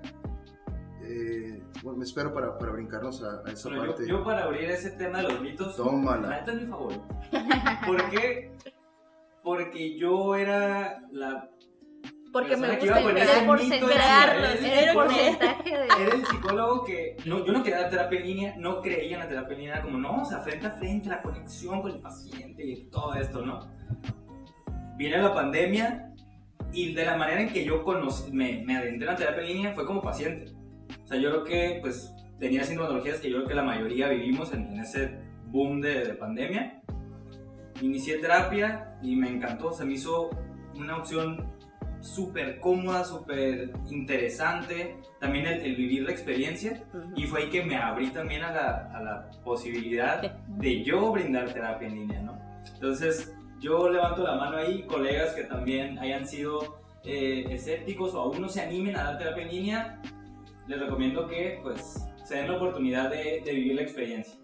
eh, 1.04 1.62
bueno, 1.84 2.00
me 2.00 2.06
espero 2.06 2.34
para, 2.34 2.58
para 2.58 2.72
brincarnos 2.72 3.22
a, 3.24 3.48
a 3.48 3.52
esa 3.52 3.70
yo, 3.70 3.78
parte. 3.86 4.08
yo 4.08 4.24
para 4.24 4.44
abrir 4.46 4.70
ese 4.72 4.92
tema 4.92 5.18
de 5.20 5.24
los 5.26 5.42
mitos, 5.42 5.76
Tómala. 5.76 6.28
la 6.30 6.40
neta 6.40 6.54
es 6.54 6.62
mi 6.62 6.68
favorito. 6.68 7.08
¿Por 7.86 8.10
qué? 8.10 8.52
Porque 9.44 9.98
yo 10.00 10.36
era 10.36 11.02
la 11.12 11.50
Porque 12.34 12.58
me 12.58 12.68
gusta 12.88 12.96
por 13.04 13.14
la- 13.14 13.24
era 14.74 14.80
el 14.90 14.94
porcentaje 14.94 15.70
de... 15.72 15.86
era 16.04 16.16
el 16.16 16.26
psicólogo 16.26 16.84
que 16.84 17.16
no, 17.26 17.46
yo 17.46 17.54
no 17.54 17.64
quería 17.64 17.82
dar 17.82 17.90
terapia 17.92 18.20
en 18.20 18.26
línea, 18.26 18.56
no 18.58 18.82
creía 18.82 19.14
en 19.14 19.20
la 19.20 19.28
terapia 19.30 19.54
en 19.54 19.60
línea, 19.60 19.74
era 19.76 19.84
como 19.84 19.98
no, 20.00 20.22
o 20.22 20.26
sea, 20.26 20.40
frente 20.40 20.68
a 20.68 20.72
frente, 20.72 21.10
la 21.10 21.22
conexión 21.22 21.82
con 21.82 21.92
el 21.92 22.00
paciente 22.00 22.66
y 22.66 22.86
todo 22.90 23.14
esto, 23.14 23.46
¿no? 23.46 23.60
Viene 24.98 25.18
la 25.20 25.34
pandemia 25.34 26.12
y 26.72 26.94
de 26.94 27.06
la 27.06 27.16
manera 27.18 27.42
en 27.42 27.50
que 27.50 27.64
yo 27.64 27.84
conocí, 27.84 28.32
me, 28.32 28.64
me 28.66 28.78
adentré 28.78 29.08
en 29.08 29.14
la 29.14 29.16
terapia 29.16 29.42
en 29.44 29.48
línea 29.48 29.74
fue 29.74 29.86
como 29.86 30.02
paciente. 30.02 30.52
O 31.04 31.08
sea, 31.08 31.18
yo 31.18 31.30
creo 31.30 31.44
que 31.44 31.78
pues 31.82 32.14
tenía 32.40 32.64
sintomatologías 32.64 33.20
que 33.20 33.30
yo 33.30 33.38
creo 33.38 33.48
que 33.48 33.54
la 33.54 33.64
mayoría 33.64 34.10
vivimos 34.10 34.54
en, 34.54 34.74
en 34.74 34.80
ese 34.80 35.20
boom 35.48 35.82
de, 35.82 36.04
de 36.06 36.14
pandemia. 36.16 36.82
Inicié 37.82 38.18
terapia 38.18 38.98
y 39.02 39.16
me 39.16 39.30
encantó, 39.30 39.72
se 39.72 39.86
me 39.86 39.94
hizo 39.94 40.30
una 40.76 40.98
opción 40.98 41.52
súper 42.04 42.60
cómoda, 42.60 43.04
súper 43.06 43.72
interesante, 43.90 44.98
también 45.20 45.46
el, 45.48 45.62
el 45.62 45.76
vivir 45.76 46.04
la 46.04 46.12
experiencia 46.12 46.84
y 47.16 47.26
fue 47.26 47.44
ahí 47.44 47.50
que 47.50 47.64
me 47.64 47.78
abrí 47.78 48.10
también 48.10 48.44
a 48.44 48.52
la, 48.52 48.92
a 48.94 49.02
la 49.02 49.32
posibilidad 49.44 50.22
de 50.48 50.84
yo 50.84 51.12
brindar 51.12 51.52
terapia 51.54 51.88
en 51.88 51.96
línea, 51.96 52.22
¿no? 52.22 52.38
Entonces 52.74 53.34
yo 53.60 53.90
levanto 53.90 54.24
la 54.24 54.36
mano 54.36 54.58
ahí, 54.58 54.84
colegas 54.84 55.34
que 55.34 55.46
también 55.46 55.98
hayan 55.98 56.28
sido 56.28 56.82
eh, 57.06 57.46
escépticos 57.50 58.14
o 58.14 58.20
aún 58.20 58.42
no 58.42 58.50
se 58.50 58.62
animen 58.62 58.98
a 58.98 59.04
dar 59.04 59.18
terapia 59.18 59.44
en 59.44 59.50
línea, 59.50 60.02
les 60.68 60.80
recomiendo 60.80 61.28
que 61.28 61.60
pues 61.64 62.06
se 62.26 62.36
den 62.36 62.52
la 62.52 62.58
oportunidad 62.58 63.10
de, 63.10 63.42
de 63.46 63.54
vivir 63.54 63.76
la 63.76 63.82
experiencia. 63.82 64.43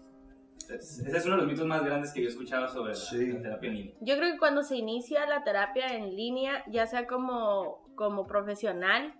Ese 0.74 1.16
es 1.16 1.26
uno 1.26 1.36
de 1.36 1.42
los 1.42 1.50
mitos 1.50 1.66
más 1.66 1.84
grandes 1.84 2.12
que 2.12 2.20
yo 2.22 2.26
he 2.28 2.30
escuchado 2.30 2.68
sobre 2.68 2.90
la- 2.90 2.96
Sí. 2.96 3.32
la 3.32 3.42
terapia 3.42 3.68
en 3.70 3.76
línea. 3.76 3.94
Yo 4.00 4.16
creo 4.16 4.32
que 4.32 4.38
cuando 4.38 4.62
se 4.62 4.76
inicia 4.76 5.26
la 5.26 5.42
terapia 5.44 5.94
en 5.94 6.14
línea, 6.16 6.64
ya 6.68 6.86
sea 6.86 7.06
como, 7.06 7.84
como 7.96 8.26
profesional 8.26 9.14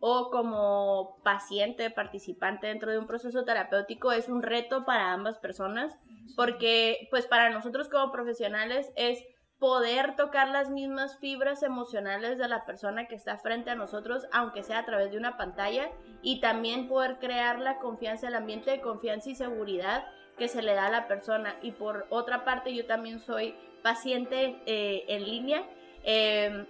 o 0.00 0.30
como 0.30 1.20
paciente, 1.24 1.90
participante 1.90 2.66
dentro 2.66 2.90
de 2.90 2.98
un 2.98 3.06
proceso 3.06 3.44
terapéutico, 3.44 4.12
es 4.12 4.28
un 4.28 4.42
reto 4.42 4.84
para 4.84 5.12
ambas 5.12 5.38
personas, 5.38 5.96
porque 6.36 7.08
pues 7.10 7.26
para 7.26 7.50
nosotros 7.50 7.88
como 7.88 8.12
profesionales 8.12 8.92
es 8.96 9.24
poder 9.58 10.16
tocar 10.16 10.48
las 10.50 10.68
mismas 10.68 11.18
fibras 11.18 11.62
emocionales 11.62 12.36
de 12.36 12.46
la 12.46 12.66
persona 12.66 13.06
que 13.08 13.14
está 13.14 13.38
frente 13.38 13.70
a 13.70 13.74
nosotros, 13.74 14.26
aunque 14.32 14.62
sea 14.62 14.80
a 14.80 14.84
través 14.84 15.10
de 15.10 15.16
una 15.16 15.38
pantalla, 15.38 15.90
y 16.20 16.40
también 16.40 16.88
poder 16.88 17.16
crear 17.18 17.58
la 17.58 17.78
confianza, 17.78 18.28
el 18.28 18.34
ambiente 18.34 18.70
de 18.70 18.82
confianza 18.82 19.30
y 19.30 19.34
seguridad 19.34 20.04
que 20.38 20.48
se 20.48 20.62
le 20.62 20.74
da 20.74 20.86
a 20.86 20.90
la 20.90 21.08
persona. 21.08 21.56
Y 21.62 21.72
por 21.72 22.06
otra 22.10 22.44
parte, 22.44 22.74
yo 22.74 22.86
también 22.86 23.20
soy 23.20 23.54
paciente 23.82 24.60
eh, 24.66 25.04
en 25.08 25.24
línea. 25.24 25.62
Eh, 26.04 26.66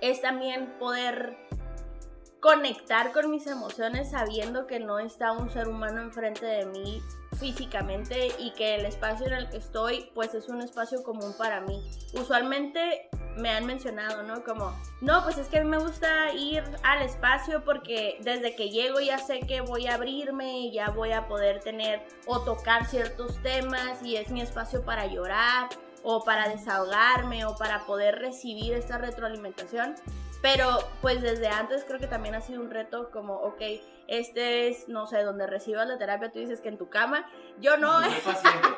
es 0.00 0.20
también 0.20 0.74
poder 0.78 1.36
conectar 2.40 3.12
con 3.12 3.30
mis 3.30 3.46
emociones 3.46 4.10
sabiendo 4.10 4.66
que 4.66 4.80
no 4.80 4.98
está 4.98 5.32
un 5.32 5.50
ser 5.50 5.68
humano 5.68 6.00
enfrente 6.00 6.46
de 6.46 6.64
mí 6.64 7.02
físicamente 7.38 8.28
y 8.38 8.52
que 8.52 8.76
el 8.76 8.86
espacio 8.86 9.26
en 9.26 9.34
el 9.34 9.50
que 9.50 9.58
estoy 9.58 10.10
pues 10.14 10.34
es 10.34 10.48
un 10.48 10.62
espacio 10.62 11.02
común 11.02 11.34
para 11.36 11.60
mí. 11.60 11.82
Usualmente 12.14 13.09
me 13.40 13.50
han 13.50 13.66
mencionado, 13.66 14.22
¿no? 14.22 14.44
Como, 14.44 14.74
no, 15.00 15.22
pues 15.24 15.38
es 15.38 15.48
que 15.48 15.58
a 15.58 15.64
mí 15.64 15.68
me 15.68 15.78
gusta 15.78 16.32
ir 16.34 16.62
al 16.82 17.02
espacio 17.02 17.64
porque 17.64 18.18
desde 18.22 18.54
que 18.54 18.70
llego 18.70 19.00
ya 19.00 19.18
sé 19.18 19.40
que 19.40 19.60
voy 19.60 19.86
a 19.86 19.94
abrirme 19.94 20.60
y 20.60 20.72
ya 20.72 20.90
voy 20.90 21.12
a 21.12 21.26
poder 21.26 21.60
tener 21.60 22.06
o 22.26 22.40
tocar 22.42 22.86
ciertos 22.86 23.42
temas 23.42 24.02
y 24.02 24.16
es 24.16 24.30
mi 24.30 24.40
espacio 24.40 24.84
para 24.84 25.06
llorar 25.06 25.68
o 26.02 26.24
para 26.24 26.48
desahogarme 26.48 27.44
o 27.44 27.56
para 27.56 27.84
poder 27.86 28.16
recibir 28.18 28.74
esta 28.74 28.98
retroalimentación. 28.98 29.94
Pero 30.42 30.78
pues 31.02 31.20
desde 31.20 31.48
antes 31.48 31.84
creo 31.84 31.98
que 31.98 32.06
también 32.06 32.34
ha 32.34 32.40
sido 32.40 32.60
un 32.62 32.70
reto 32.70 33.10
como, 33.10 33.34
ok, 33.34 33.60
este 34.08 34.68
es, 34.68 34.88
no 34.88 35.06
sé, 35.06 35.22
donde 35.22 35.46
recibas 35.46 35.86
la 35.86 35.98
terapia, 35.98 36.32
tú 36.32 36.38
dices 36.38 36.60
que 36.60 36.68
en 36.70 36.78
tu 36.78 36.88
cama. 36.88 37.26
Yo 37.58 37.76
no, 37.76 38.00
Soy 38.00 38.10
paciente, 38.24 38.68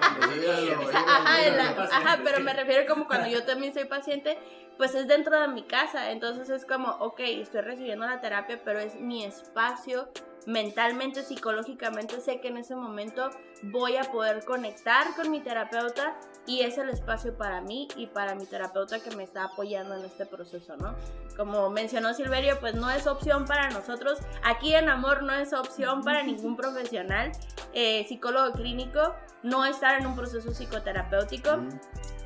Míralo, 0.41 0.83
paciente. 0.83 1.11
Ajá, 1.11 1.47
en 1.47 1.57
la- 1.57 1.77
paciente, 1.77 1.95
ajá, 1.95 2.21
pero 2.25 2.41
me 2.41 2.53
refiero 2.53 2.87
como 2.93 3.07
cuando 3.07 3.29
yo 3.29 3.45
también 3.45 3.73
soy 3.73 3.85
paciente, 3.85 4.37
pues 4.77 4.95
es 4.97 5.07
dentro 5.07 5.41
de 5.41 5.49
mi 5.49 5.63
casa, 5.63 6.11
entonces 6.11 6.51
es 6.51 6.67
como, 6.67 6.89
ok, 6.99 7.21
estoy 7.21 7.61
recibiendo 7.61 8.07
la 8.07 8.21
terapia, 8.21 8.61
pero 8.65 8.81
es 8.81 8.97
mi 8.97 9.25
espacio 9.25 10.09
mentalmente, 10.47 11.23
psicológicamente, 11.23 12.21
sé 12.21 12.41
que 12.41 12.49
en 12.49 12.59
ese 12.59 12.75
momento 12.75 13.31
voy 13.63 13.97
a 13.97 14.03
poder 14.03 14.45
conectar 14.45 15.15
con 15.15 15.31
mi 15.31 15.41
terapeuta 15.41 16.17
y 16.47 16.63
es 16.63 16.79
el 16.79 16.89
espacio 16.89 17.37
para 17.37 17.61
mí 17.61 17.89
y 17.97 18.07
para 18.07 18.35
mi 18.35 18.47
terapeuta 18.47 19.01
que 19.01 19.15
me 19.15 19.23
está 19.23 19.45
apoyando 19.45 19.95
en 19.97 20.05
este 20.05 20.27
proceso, 20.27 20.77
¿no? 20.77 20.95
Como 21.37 21.71
mencionó 21.71 22.13
Silverio, 22.15 22.59
pues 22.61 22.75
no 22.75 22.91
es 22.91 23.07
opción 23.07 23.45
para 23.47 23.71
nosotros, 23.71 24.19
aquí 24.43 24.75
en 24.75 24.89
Amor 24.89 25.23
no 25.23 25.33
es 25.35 25.53
opción 25.53 26.03
para 26.03 26.23
ningún 26.23 26.57
profesional, 26.57 27.33
eh, 27.73 28.05
psicólogo 28.09 28.53
clínico, 28.53 29.15
no 29.43 29.65
estar 29.65 30.01
en 30.01 30.07
un 30.07 30.17
proceso 30.17 30.53
psicoterapéutico 30.53 31.59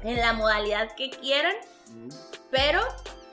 en 0.02 0.16
la 0.16 0.32
modalidad 0.32 0.94
que 0.96 1.11
quieran, 1.11 1.54
pero 2.50 2.80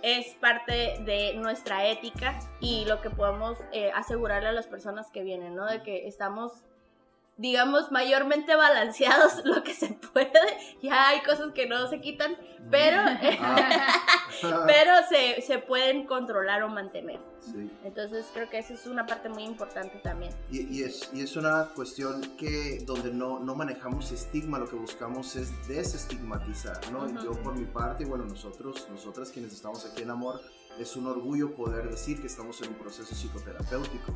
es 0.04 0.36
parte 0.36 1.00
de 1.06 1.34
nuestra 1.36 1.88
ética 1.88 2.38
y 2.60 2.84
lo 2.86 3.02
que 3.02 3.10
podemos 3.10 3.58
eh, 3.72 3.90
asegurarle 3.96 4.50
a 4.50 4.52
las 4.52 4.68
personas 4.68 5.10
que 5.10 5.24
vienen, 5.24 5.56
¿no? 5.56 5.66
De 5.66 5.82
que 5.82 6.08
estamos, 6.08 6.52
digamos, 7.38 7.92
mayormente 7.92 8.56
balanceados 8.56 9.42
lo 9.46 9.64
que 9.64 9.74
se 9.74 9.90
puede. 9.94 10.32
Ya 10.82 11.10
hay 11.10 11.22
cosas 11.22 11.52
que 11.54 11.68
no 11.68 11.88
se 11.88 12.02
quitan, 12.02 12.38
pero, 12.70 13.02
Ah. 14.42 14.64
pero 14.68 14.94
se, 15.10 15.42
se 15.42 15.60
pueden 15.60 16.06
controlar 16.06 16.64
o 16.64 16.70
mantener. 16.70 17.20
Sí. 17.40 17.70
Entonces 17.84 18.26
creo 18.34 18.50
que 18.50 18.58
esa 18.58 18.74
es 18.74 18.86
una 18.88 19.06
parte 19.06 19.30
muy 19.30 19.44
importante 19.44 20.00
también. 20.00 20.34
Y, 20.50 20.62
y 20.80 20.84
es, 20.84 21.10
y 21.14 21.22
es 21.22 21.36
una 21.36 21.70
cuestión 21.76 22.22
que 22.38 22.80
donde 22.86 23.12
no, 23.12 23.40
no 23.40 23.56
manejamos 23.56 24.12
estigma, 24.12 24.60
lo 24.60 24.68
que 24.68 24.76
buscamos 24.76 25.36
es 25.36 25.68
desestigmatizar, 25.68 26.80
¿no? 26.92 27.08
Yo 27.24 27.32
por 27.42 27.56
mi 27.56 27.66
parte, 27.66 28.04
y 28.04 28.08
bueno, 28.08 28.26
nosotros, 28.26 28.88
nosotras 28.90 29.30
quienes 29.30 29.54
estamos 29.54 29.86
aquí 29.86 30.04
en 30.04 30.10
Amor, 30.10 30.42
es 30.80 30.96
un 30.96 31.08
orgullo 31.08 31.56
poder 31.56 31.90
decir 31.90 32.20
que 32.20 32.28
estamos 32.28 32.62
en 32.62 32.70
un 32.70 32.76
proceso 32.76 33.14
psicoterapéutico. 33.14 34.14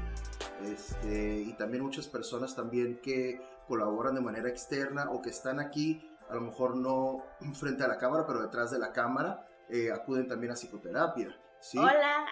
Este, 0.64 1.42
y 1.42 1.54
también 1.54 1.84
muchas 1.84 2.08
personas 2.08 2.56
también 2.56 3.00
que 3.02 3.42
colaboran 3.68 4.16
de 4.16 4.22
manera 4.22 4.50
externa 4.50 5.12
o 5.12 5.22
que 5.22 5.30
están 5.30 5.60
aquí, 5.60 6.02
a 6.30 6.36
lo 6.36 6.42
mejor 6.42 6.76
no 6.76 7.24
frente 7.54 7.84
a 7.84 7.88
la 7.88 7.98
cámara, 7.98 8.26
pero 8.26 8.42
detrás 8.42 8.72
de 8.72 8.80
la 8.80 8.92
cámara, 8.92 9.48
eh, 9.70 9.92
acuden 9.92 10.28
también 10.28 10.52
a 10.52 10.56
psicoterapia. 10.56 11.36
¿sí? 11.60 11.78
Hola. 11.78 12.26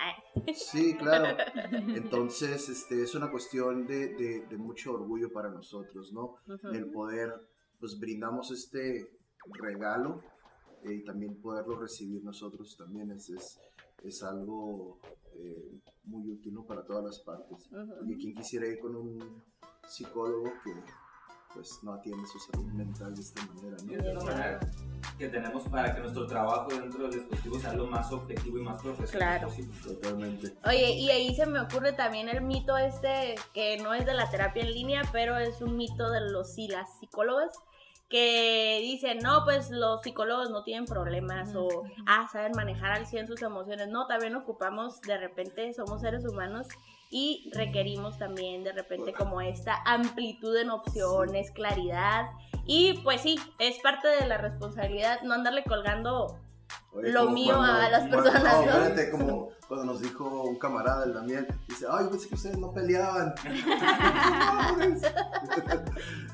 Sí, 0.54 0.96
claro. 0.98 1.38
Entonces, 1.72 2.70
este, 2.70 3.04
es 3.04 3.16
una 3.16 3.30
cuestión 3.32 3.86
de, 3.88 4.46
mucho 4.58 4.94
orgullo 4.94 5.32
para 5.32 5.50
nosotros, 5.50 6.14
¿no? 6.14 6.36
El 6.72 6.92
poder, 6.92 7.34
pues 7.80 8.00
brindamos 8.00 8.52
este 8.52 9.12
regalo 9.60 10.24
eh, 10.84 10.94
y 10.94 11.04
también 11.04 11.40
poderlo 11.42 11.80
recibir 11.80 12.24
nosotros 12.24 12.76
también 12.78 13.12
es, 13.12 13.30
es, 13.30 13.60
algo 14.24 15.00
eh, 15.34 15.80
muy 16.04 16.30
útil 16.32 16.58
para 16.68 16.86
todas 16.86 17.04
las 17.04 17.20
partes. 17.20 17.70
Y 18.06 18.16
quien 18.18 18.34
quisiera 18.36 18.68
ir 18.68 18.80
con 18.80 18.96
un 18.96 19.44
psicólogo 19.88 20.52
que 20.64 20.74
pues 21.54 21.80
no 21.84 21.94
atiende 21.94 22.28
su 22.28 22.38
salud 22.38 22.66
mental 22.74 23.16
de 23.16 23.22
esta 23.22 23.46
manera. 23.46 23.78
¿no? 23.82 24.04
de 24.04 24.14
manera 24.14 24.60
que 25.18 25.30
tenemos 25.30 25.64
para 25.70 25.96
que 25.96 26.02
nuestro 26.02 26.28
trabajo 26.28 26.68
dentro 26.70 27.04
del 27.04 27.12
dispositivo 27.12 27.60
sea 27.60 27.74
lo 27.74 27.88
más 27.88 28.12
objetivo 28.12 28.58
y 28.58 28.62
más 28.62 28.82
profesional 28.82 29.40
claro. 29.40 29.48
posible. 29.48 29.74
Totalmente. 29.82 30.58
Oye, 30.66 30.92
y 30.92 31.10
ahí 31.10 31.34
se 31.34 31.46
me 31.46 31.62
ocurre 31.62 31.94
también 31.94 32.28
el 32.28 32.42
mito 32.42 32.76
este, 32.78 33.36
que 33.54 33.78
no 33.78 33.94
es 33.94 34.06
de 34.06 34.14
la 34.14 34.30
terapia 34.30 34.64
en 34.64 34.74
línea, 34.74 35.04
pero 35.14 35.38
es 35.38 35.62
un 35.62 35.78
mito 35.78 36.12
de 36.12 36.30
los 36.30 36.58
y 36.58 36.68
las 36.68 37.00
psicólogas 37.00 37.58
que 38.16 38.80
dicen, 38.82 39.18
no, 39.18 39.44
pues 39.44 39.70
los 39.72 40.02
psicólogos 40.02 40.50
no 40.50 40.64
tienen 40.64 40.86
problemas 40.86 41.54
o, 41.54 41.84
ah, 42.08 42.30
saben 42.32 42.54
manejar 42.56 42.94
al 42.94 43.06
100 43.06 43.28
sus 43.28 43.42
emociones. 43.42 43.90
No, 43.90 44.08
también 44.08 44.38
ocupamos, 44.38 45.02
de 45.02 45.18
repente 45.18 45.74
somos 45.74 46.00
seres 46.00 46.26
humanos 46.26 46.66
y 47.10 47.52
requerimos 47.54 48.18
también 48.18 48.64
de 48.64 48.72
repente 48.72 49.12
como 49.12 49.42
esta 49.42 49.82
amplitud 49.86 50.56
en 50.56 50.70
opciones, 50.70 51.52
claridad. 51.52 52.30
Y 52.66 53.02
pues 53.04 53.20
sí, 53.20 53.38
es 53.60 53.80
parte 53.80 54.08
de 54.08 54.26
la 54.26 54.38
responsabilidad 54.38 55.20
no 55.24 55.34
andarle 55.34 55.66
colgando 55.66 56.40
lo 57.02 57.30
mío 57.32 57.62
a 57.62 57.90
las 57.90 58.10
personas. 58.10 58.44
no, 58.44 58.62
espérate, 58.62 59.12
como 59.12 59.50
cuando 59.68 59.86
nos 59.86 60.02
dijo 60.02 60.44
un 60.44 60.58
camarada, 60.58 61.06
el 61.06 61.14
Damián, 61.14 61.48
dice, 61.68 61.86
ay, 61.90 62.06
yo 62.06 62.12
pensé 62.12 62.30
que 62.30 62.36
ustedes 62.36 62.58
no 62.58 62.72
peleaban. 62.72 63.34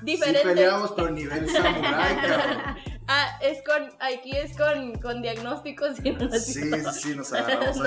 Diferente. 0.02 0.40
Sí 0.42 0.48
peleamos, 0.48 0.92
pero 0.96 1.12
nivel 1.12 1.50
samurai, 1.50 2.18
Ah, 3.08 3.40
es 3.42 3.62
con, 3.64 3.90
aquí 4.00 4.32
es 4.32 4.56
con, 4.56 4.94
con 5.00 5.22
diagnósticos 5.22 6.00
y 6.00 6.16
Sí, 6.40 6.72
sí, 6.72 6.92
sí, 6.94 7.16
nos 7.16 7.34
agarramos 7.34 7.78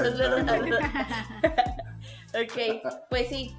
Ok, 2.35 2.83
pues 3.09 3.28
sí. 3.28 3.57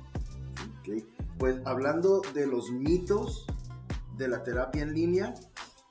Ok, 0.80 1.04
pues 1.40 1.56
hablando 1.66 2.22
de 2.34 2.46
los 2.46 2.70
mitos 2.70 3.48
de 4.16 4.28
la 4.28 4.44
terapia 4.44 4.84
en 4.84 4.94
línea, 4.94 5.34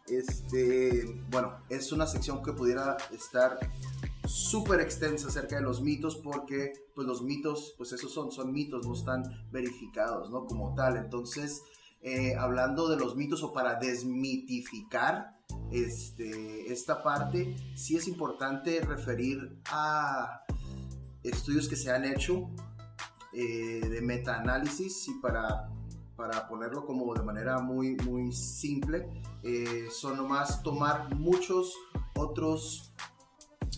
este, 0.08 1.22
bueno, 1.30 1.58
es 1.68 1.92
una 1.92 2.06
sección 2.06 2.42
que 2.42 2.52
pudiera 2.52 2.96
estar 3.12 3.58
súper 4.26 4.80
extensa 4.80 5.28
acerca 5.28 5.56
de 5.56 5.62
los 5.62 5.82
mitos 5.82 6.16
porque 6.16 6.72
pues 6.94 7.06
los 7.06 7.22
mitos 7.22 7.74
pues 7.76 7.92
esos 7.92 8.12
son, 8.12 8.30
son 8.32 8.52
mitos, 8.52 8.86
no 8.86 8.94
están 8.94 9.22
verificados, 9.50 10.30
¿no? 10.30 10.46
Como 10.46 10.74
tal. 10.74 10.96
Entonces, 10.96 11.62
eh, 12.00 12.34
hablando 12.36 12.88
de 12.88 12.96
los 12.96 13.16
mitos 13.16 13.42
o 13.42 13.52
para 13.52 13.76
desmitificar 13.76 15.38
este, 15.70 16.72
esta 16.72 17.02
parte, 17.02 17.56
sí 17.74 17.96
es 17.96 18.08
importante 18.08 18.80
referir 18.80 19.58
a 19.66 20.44
estudios 21.22 21.68
que 21.68 21.76
se 21.76 21.90
han 21.90 22.04
hecho 22.04 22.50
eh, 23.32 23.80
de 23.80 24.00
metaanálisis 24.00 25.08
y 25.08 25.14
para 25.14 25.73
para 26.16 26.48
ponerlo 26.48 26.86
como 26.86 27.12
de 27.14 27.22
manera 27.22 27.58
muy, 27.58 27.96
muy 27.96 28.32
simple, 28.32 29.08
eh, 29.42 29.88
son 29.90 30.16
nomás 30.16 30.62
tomar 30.62 31.14
muchos 31.14 31.74
otros, 32.14 32.92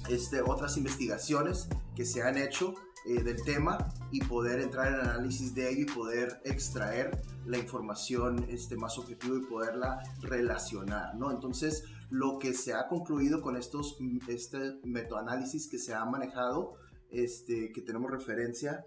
este, 0.09 0.43
otras 0.43 0.77
investigaciones 0.77 1.69
que 1.95 2.05
se 2.05 2.23
han 2.23 2.37
hecho 2.37 2.75
eh, 3.07 3.23
del 3.23 3.43
tema 3.43 3.79
y 4.11 4.21
poder 4.21 4.61
entrar 4.61 4.89
en 4.89 5.01
análisis 5.01 5.55
de 5.55 5.71
ello 5.71 5.83
y 5.83 5.95
poder 5.95 6.41
extraer 6.45 7.23
la 7.47 7.57
información 7.57 8.45
este, 8.49 8.77
más 8.77 8.99
objetiva 8.99 9.37
y 9.37 9.47
poderla 9.47 10.03
relacionar, 10.23 11.15
¿no? 11.15 11.31
Entonces, 11.31 11.85
lo 12.11 12.39
que 12.39 12.53
se 12.53 12.75
ha 12.75 12.89
concluido 12.89 13.41
con 13.41 13.57
estos 13.57 13.97
este 14.29 14.81
metoanálisis 14.85 15.69
que 15.69 15.79
se 15.79 15.95
ha 15.95 16.05
manejado, 16.05 16.75
este, 17.11 17.73
que 17.73 17.81
tenemos 17.81 18.11
referencia, 18.11 18.85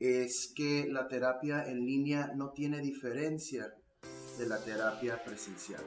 es 0.00 0.52
que 0.54 0.88
la 0.90 1.08
terapia 1.08 1.64
en 1.66 1.84
línea 1.84 2.32
no 2.34 2.50
tiene 2.50 2.80
diferencia 2.80 3.74
de 4.38 4.46
la 4.46 4.58
terapia 4.64 5.22
presencial. 5.22 5.82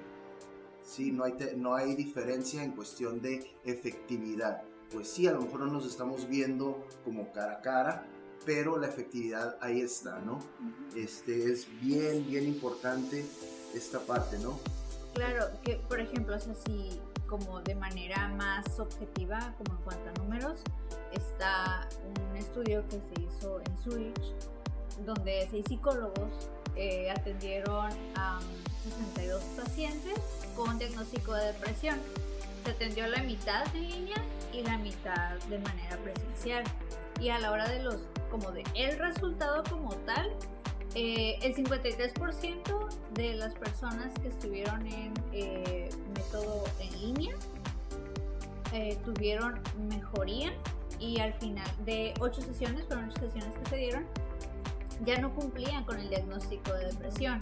Sí, 0.86 1.12
no 1.12 1.24
hay, 1.24 1.34
no 1.58 1.74
hay 1.76 1.96
diferencia 1.96 2.64
en 2.64 2.72
cuestión 2.72 3.22
de 3.22 3.52
efectividad. 3.66 4.62
Pues 4.92 5.08
sí, 5.10 5.26
a 5.28 5.32
lo 5.32 5.42
mejor 5.42 5.62
no 5.62 5.68
nos 5.68 5.88
estamos 5.88 6.30
viendo 6.30 6.88
como 7.04 7.32
cara 7.32 7.54
a 7.54 7.62
cara, 7.62 8.06
pero 8.46 8.78
la 8.78 8.88
efectividad 8.88 9.58
ahí 9.62 9.82
está, 9.82 10.20
¿no? 10.20 10.40
Este 10.96 11.52
es 11.52 11.68
bien, 11.82 12.28
bien 12.28 12.46
importante 12.46 13.26
esta 13.74 14.00
parte, 14.00 14.38
¿no? 14.38 14.60
Claro, 15.16 15.48
que 15.64 15.78
por 15.88 16.00
ejemplo, 16.00 16.36
o 16.36 16.40
sea, 16.40 16.54
si 16.54 17.00
como 17.34 17.62
de 17.62 17.74
manera 17.74 18.28
más 18.28 18.80
objetiva, 18.80 19.56
como 19.58 19.80
en 19.80 19.84
cuanto 19.84 20.08
a 20.08 20.24
números, 20.24 20.62
está 21.12 21.90
un 22.30 22.38
estudio 22.38 22.88
que 22.90 23.00
se 23.00 23.22
hizo 23.24 23.60
en 23.60 23.78
Zurich, 23.80 24.22
donde 25.04 25.48
seis 25.50 25.66
psicólogos 25.68 26.52
eh, 26.76 27.10
atendieron 27.10 27.90
a 28.14 28.40
62 28.84 29.42
pacientes 29.58 30.14
con 30.56 30.78
diagnóstico 30.78 31.34
de 31.34 31.48
depresión. 31.48 31.98
Se 32.66 32.70
atendió 32.70 33.08
la 33.08 33.24
mitad 33.24 33.64
en 33.76 33.90
línea 33.90 34.24
y 34.54 34.62
la 34.62 34.78
mitad 34.78 35.36
de 35.50 35.58
manera 35.58 35.98
presencial. 36.04 36.64
Y 37.20 37.30
a 37.30 37.40
la 37.40 37.50
hora 37.50 37.68
de 37.68 37.82
los, 37.82 37.98
como 38.30 38.52
de 38.52 38.64
el 38.76 39.00
resultado 39.00 39.64
como 39.72 39.96
tal, 40.06 40.30
eh, 40.94 41.40
el 41.42 41.56
53% 41.56 42.90
de 43.16 43.34
las 43.34 43.56
personas 43.56 44.12
que 44.22 44.28
estuvieron 44.28 44.86
en 44.86 45.14
eh, 45.32 45.90
método 46.24 46.64
en 46.80 47.02
línea 47.02 47.36
tuvieron 49.06 49.60
mejoría 49.90 50.54
y 51.00 51.20
al 51.20 51.34
final 51.34 51.68
de 51.86 52.14
ocho 52.20 52.42
sesiones, 52.42 52.86
fueron 52.86 53.10
ocho 53.10 53.20
sesiones 53.22 53.54
que 53.58 53.70
se 53.70 53.78
dieron, 53.78 54.06
ya 55.06 55.20
no 55.20 55.34
cumplían 55.34 55.84
con 55.84 56.00
el 56.00 56.10
diagnóstico 56.10 56.74
de 56.74 56.86
depresión. 56.88 57.40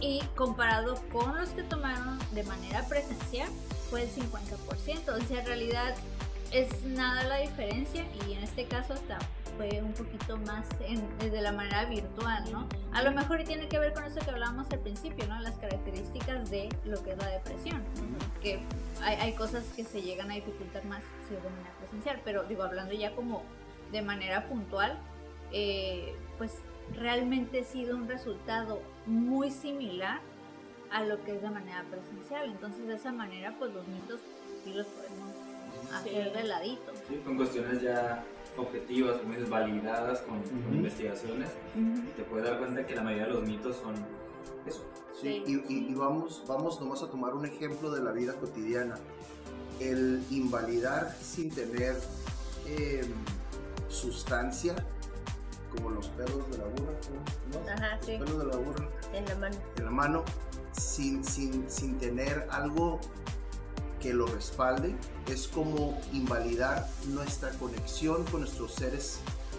Y 0.00 0.22
comparado 0.36 0.96
con 1.12 1.36
los 1.36 1.48
que 1.50 1.62
tomaron 1.64 2.18
de 2.32 2.44
manera 2.44 2.86
presencial, 2.86 3.48
fue 3.90 4.02
el 4.02 4.10
50%. 4.10 5.08
O 5.08 5.26
sea, 5.26 5.40
en 5.40 5.46
realidad 5.46 5.94
es 6.52 6.84
nada 6.84 7.24
la 7.24 7.38
diferencia 7.38 8.06
y 8.26 8.34
en 8.34 8.44
este 8.44 8.66
caso 8.66 8.94
hasta 8.94 9.18
fue 9.58 9.82
un 9.82 9.92
poquito 9.92 10.36
más 10.38 10.64
en, 10.80 11.02
de 11.18 11.42
la 11.42 11.50
manera 11.50 11.84
virtual, 11.86 12.44
¿no? 12.52 12.68
A 12.92 13.02
lo 13.02 13.10
mejor 13.10 13.42
tiene 13.42 13.68
que 13.68 13.78
ver 13.80 13.92
con 13.92 14.04
eso 14.04 14.20
que 14.20 14.30
hablábamos 14.30 14.70
al 14.70 14.78
principio, 14.78 15.26
¿no? 15.26 15.38
Las 15.40 15.56
características 15.56 16.48
de 16.48 16.68
lo 16.84 17.02
que 17.02 17.10
es 17.10 17.18
la 17.18 17.28
depresión, 17.28 17.82
que 18.40 18.60
hay, 19.02 19.16
hay, 19.16 19.32
cosas 19.32 19.64
que 19.74 19.84
se 19.84 20.00
llegan 20.00 20.30
a 20.30 20.34
dificultar 20.34 20.84
más 20.84 21.02
si 21.28 21.34
es 21.34 21.42
de 21.42 21.50
manera 21.50 21.74
presencial, 21.80 22.20
pero 22.24 22.44
digo, 22.44 22.62
hablando 22.62 22.94
ya 22.94 23.14
como 23.16 23.42
de 23.90 24.00
manera 24.00 24.48
puntual, 24.48 24.96
eh, 25.50 26.14
pues 26.38 26.54
realmente 26.94 27.60
ha 27.60 27.64
sido 27.64 27.96
un 27.96 28.08
resultado 28.08 28.80
muy 29.06 29.50
similar 29.50 30.20
a 30.92 31.02
lo 31.02 31.22
que 31.24 31.34
es 31.34 31.42
de 31.42 31.50
manera 31.50 31.84
presencial, 31.90 32.48
entonces 32.48 32.86
de 32.86 32.94
esa 32.94 33.10
manera 33.10 33.56
pues 33.58 33.74
los 33.74 33.86
mitos 33.88 34.20
sí 34.64 34.72
los 34.72 34.86
podemos 34.86 35.32
hacer 35.92 36.32
de 36.32 36.44
ladito. 36.44 36.92
Sí, 37.08 37.16
con 37.24 37.36
cuestiones 37.36 37.82
ya 37.82 38.24
objetivas, 38.58 39.18
como 39.18 39.32
dices, 39.32 39.48
validadas 39.48 40.20
con, 40.22 40.42
investigaciones, 40.74 41.50
y 41.76 42.10
te 42.16 42.22
puedes 42.24 42.46
dar 42.46 42.58
cuenta 42.58 42.86
que 42.86 42.94
la 42.94 43.02
mayoría 43.02 43.26
de 43.26 43.32
los 43.32 43.42
mitos 43.44 43.76
son 43.76 43.94
eso. 44.66 44.84
Sí, 45.20 45.42
Y, 45.46 45.94
vamos, 45.94 46.44
vamos 46.46 46.80
nomás 46.80 47.02
a 47.02 47.10
tomar 47.10 47.34
un 47.34 47.44
ejemplo 47.44 47.90
de 47.90 48.02
la 48.02 48.12
vida 48.12 48.34
cotidiana. 48.34 48.96
El 49.80 50.22
invalidar 50.30 51.16
sin 51.20 51.50
tener 51.50 51.96
em, 52.66 53.12
sustancia, 53.88 54.74
como 55.74 55.90
los 55.90 56.08
pelos 56.08 56.50
de 56.50 56.58
la 56.58 56.64
burra, 56.64 56.92
¿no? 57.52 57.70
Ajá, 57.70 57.98
sí. 58.02 58.16
pelos 58.18 58.38
de 58.38 58.44
la 58.44 58.56
burra. 58.56 58.88
En 59.12 59.24
la 59.26 59.34
mano. 59.36 59.56
En 59.76 59.84
la 59.84 59.90
mano, 59.90 60.24
sin, 60.72 61.24
sin, 61.24 61.70
sin 61.70 61.98
tener 61.98 62.46
algo 62.50 63.00
que 64.00 64.14
lo 64.14 64.26
respalde, 64.26 64.94
es 65.26 65.48
como 65.48 66.00
invalidar 66.12 66.88
nuestra 67.08 67.50
conexión 67.52 68.24
con 68.24 68.40
nuestros 68.40 68.74
seres 68.74 69.18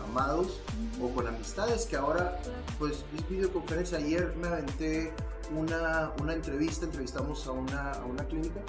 amados 0.10 0.60
o 1.02 1.10
con 1.10 1.28
amistades 1.28 1.86
que 1.86 1.98
ahora, 1.98 2.40
pues 2.78 3.04
es 3.18 3.30
videoconferencia. 3.30 3.98
Ayer 3.98 4.34
me 4.40 4.48
aventé 4.48 5.14
una, 5.56 6.12
una 6.22 6.34
entrevista, 6.34 6.86
entrevistamos 6.86 7.46
a 7.48 7.52
una, 7.52 7.92
a 7.92 8.06
una 8.06 8.24
clínica 8.26 8.62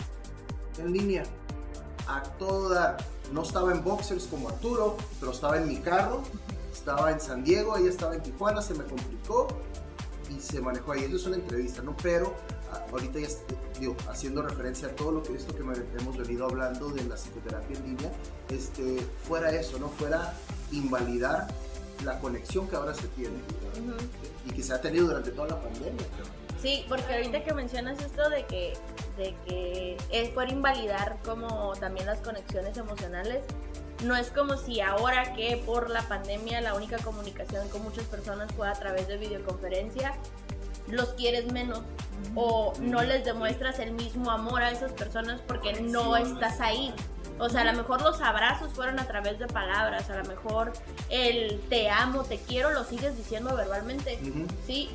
en 0.78 0.92
línea, 0.92 1.24
a 2.06 2.22
todo 2.22 2.70
dar. 2.70 2.96
No 3.33 3.42
estaba 3.42 3.72
en 3.72 3.85
boxers 3.85 4.26
como 4.26 4.48
Arturo, 4.48 4.96
pero 5.20 5.33
estaba 5.33 5.59
en 5.59 5.68
mi 5.68 5.76
carro, 5.76 6.22
estaba 6.72 7.12
en 7.12 7.20
San 7.20 7.44
Diego, 7.44 7.76
ella 7.76 7.90
estaba 7.90 8.14
en 8.14 8.22
Tijuana, 8.22 8.61
se 8.61 8.74
me 8.74 8.85
complicó 8.85 9.48
y 10.28 10.40
se 10.40 10.61
manejó 10.61 10.92
ahí. 10.92 11.04
Eso 11.04 11.16
es 11.16 11.26
una 11.26 11.37
entrevista, 11.37 11.83
¿no? 11.83 11.96
Pero 12.02 12.35
ahorita 12.90 13.18
ya 13.18 13.28
digo, 13.78 13.96
haciendo 14.09 14.42
referencia 14.42 14.88
a 14.88 14.90
todo 14.92 15.12
lo 15.12 15.22
que 15.22 15.35
esto 15.35 15.54
que 15.54 15.62
hemos 15.62 16.16
venido 16.16 16.46
hablando 16.46 16.90
de 16.90 17.04
la 17.04 17.16
psicoterapia 17.16 17.76
en 17.78 17.85
línea, 17.85 18.12
este, 18.50 18.98
fuera 19.26 19.50
eso, 19.50 19.78
¿no? 19.78 19.88
Fuera 19.88 20.35
invalidar 20.70 21.48
la 22.04 22.18
conexión 22.20 22.68
que 22.68 22.76
ahora 22.76 22.94
se 22.94 23.09
tiene 23.09 23.37
y 24.46 24.52
que 24.52 24.62
se 24.62 24.72
ha 24.72 24.80
tenido 24.80 25.06
durante 25.06 25.30
toda 25.30 25.48
la 25.48 25.61
pandemia. 25.61 26.06
Sí, 26.61 26.85
porque 26.88 27.14
ahorita 27.14 27.42
que 27.42 27.54
mencionas 27.54 28.02
esto 28.02 28.28
de 28.28 28.44
que, 28.44 28.74
de 29.16 29.35
que 29.46 29.96
es 30.11 30.28
por 30.30 30.48
invalidar 30.50 31.18
como 31.24 31.72
también 31.80 32.06
las 32.06 32.20
conexiones 32.20 32.76
emocionales, 32.76 33.42
no 34.04 34.16
es 34.16 34.28
como 34.28 34.56
si 34.56 34.80
ahora 34.80 35.35
que 35.35 35.62
por 35.64 35.90
la 35.90 36.02
pandemia 36.02 36.61
la 36.61 36.74
única 36.74 36.98
comunicación 36.98 37.68
con 37.68 37.83
muchas 37.83 38.04
personas 38.04 38.52
fue 38.52 38.68
a 38.68 38.72
través 38.72 39.09
de 39.09 39.16
videoconferencia, 39.16 40.14
los 40.88 41.11
quieres 41.14 41.50
menos 41.52 41.83
o 42.35 42.72
no 42.80 43.02
les 43.02 43.24
demuestras 43.24 43.78
el 43.78 43.92
mismo 43.92 44.30
amor 44.30 44.62
a 44.62 44.70
esas 44.70 44.92
personas 44.92 45.40
porque 45.46 45.80
no 45.80 46.16
estás 46.16 46.61
ahí. 46.61 46.94
O 47.38 47.48
sea, 47.48 47.62
a 47.62 47.64
lo 47.64 47.72
mejor 47.72 48.02
los 48.02 48.20
abrazos 48.20 48.72
fueron 48.74 48.98
a 49.00 49.06
través 49.06 49.38
de 49.38 49.46
palabras, 49.46 50.11
a 50.11 50.18
lo 50.18 50.24
mejor 50.24 50.72
el 51.09 51.61
te 51.70 51.88
amo, 51.88 52.22
te 52.22 52.38
quiero 52.38 52.70
lo 52.70 52.85
sigues 52.85 53.16
diciendo 53.16 53.56
verbalmente, 53.56 54.18
¿sí? 54.66 54.90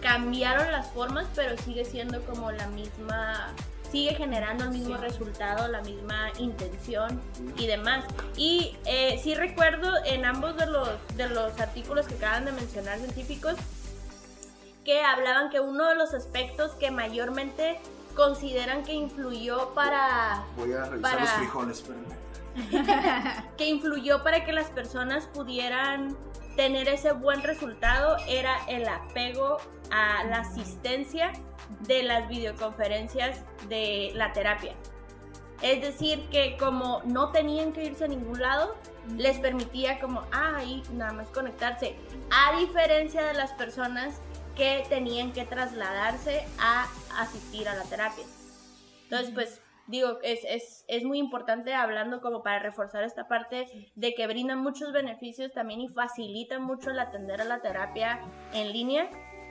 Cambiaron 0.00 0.72
las 0.72 0.88
formas, 0.88 1.26
pero 1.34 1.58
sigue 1.58 1.84
siendo 1.84 2.22
como 2.22 2.50
la 2.52 2.66
misma 2.68 3.54
sigue 3.90 4.14
generando 4.14 4.64
el 4.64 4.70
mismo 4.70 4.96
resultado, 4.96 5.68
la 5.68 5.80
misma 5.82 6.30
intención 6.38 7.20
y 7.56 7.66
demás. 7.66 8.04
Y 8.36 8.76
eh, 8.86 9.20
sí 9.22 9.34
recuerdo 9.34 9.92
en 10.06 10.24
ambos 10.24 10.56
de 10.56 10.66
los, 10.66 10.88
de 11.16 11.28
los 11.28 11.58
artículos 11.60 12.06
que 12.06 12.14
acaban 12.14 12.44
de 12.44 12.52
mencionar 12.52 12.98
científicos 12.98 13.56
que 14.84 15.02
hablaban 15.02 15.50
que 15.50 15.60
uno 15.60 15.88
de 15.88 15.94
los 15.94 16.14
aspectos 16.14 16.72
que 16.72 16.90
mayormente 16.90 17.80
consideran 18.14 18.82
que 18.82 18.92
influyó 18.92 19.74
para... 19.74 20.44
Voy 20.56 20.72
a 20.72 20.84
revisar 20.84 21.20
los 21.20 21.30
frijoles, 21.30 21.84
que 23.56 23.66
influyó 23.66 24.22
para 24.22 24.44
que 24.44 24.52
las 24.52 24.68
personas 24.70 25.26
pudieran 25.26 26.16
tener 26.56 26.88
ese 26.88 27.12
buen 27.12 27.42
resultado 27.42 28.16
era 28.28 28.56
el 28.66 28.88
apego 28.88 29.58
a 29.90 30.24
la 30.24 30.40
asistencia 30.40 31.32
de 31.80 32.02
las 32.02 32.28
videoconferencias 32.28 33.44
de 33.68 34.12
la 34.14 34.32
terapia. 34.32 34.74
Es 35.62 35.82
decir, 35.82 36.26
que 36.30 36.56
como 36.58 37.02
no 37.04 37.30
tenían 37.30 37.72
que 37.72 37.84
irse 37.84 38.04
a 38.04 38.08
ningún 38.08 38.40
lado, 38.40 38.76
les 39.16 39.38
permitía 39.38 40.00
como, 40.00 40.22
ah, 40.32 40.56
ahí 40.56 40.82
nada 40.92 41.12
más 41.12 41.28
conectarse. 41.28 41.96
A 42.30 42.58
diferencia 42.58 43.22
de 43.24 43.34
las 43.34 43.52
personas 43.52 44.20
que 44.60 44.84
tenían 44.90 45.32
que 45.32 45.46
trasladarse 45.46 46.44
a 46.58 46.86
asistir 47.16 47.66
a 47.66 47.74
la 47.74 47.84
terapia. 47.84 48.26
Entonces, 49.04 49.30
pues 49.32 49.62
digo, 49.86 50.18
es, 50.22 50.40
es, 50.46 50.84
es, 50.86 51.02
muy 51.02 51.18
importante 51.18 51.72
hablando 51.72 52.20
como 52.20 52.42
para 52.42 52.58
reforzar 52.58 53.02
esta 53.04 53.26
parte 53.26 53.90
de 53.94 54.14
que 54.14 54.26
brindan 54.26 54.58
muchos 54.58 54.92
beneficios 54.92 55.50
también 55.52 55.80
y 55.80 55.88
facilitan 55.88 56.62
mucho 56.62 56.90
el 56.90 56.98
atender 56.98 57.40
a 57.40 57.44
la 57.44 57.62
terapia 57.62 58.20
en 58.52 58.70
línea 58.70 59.08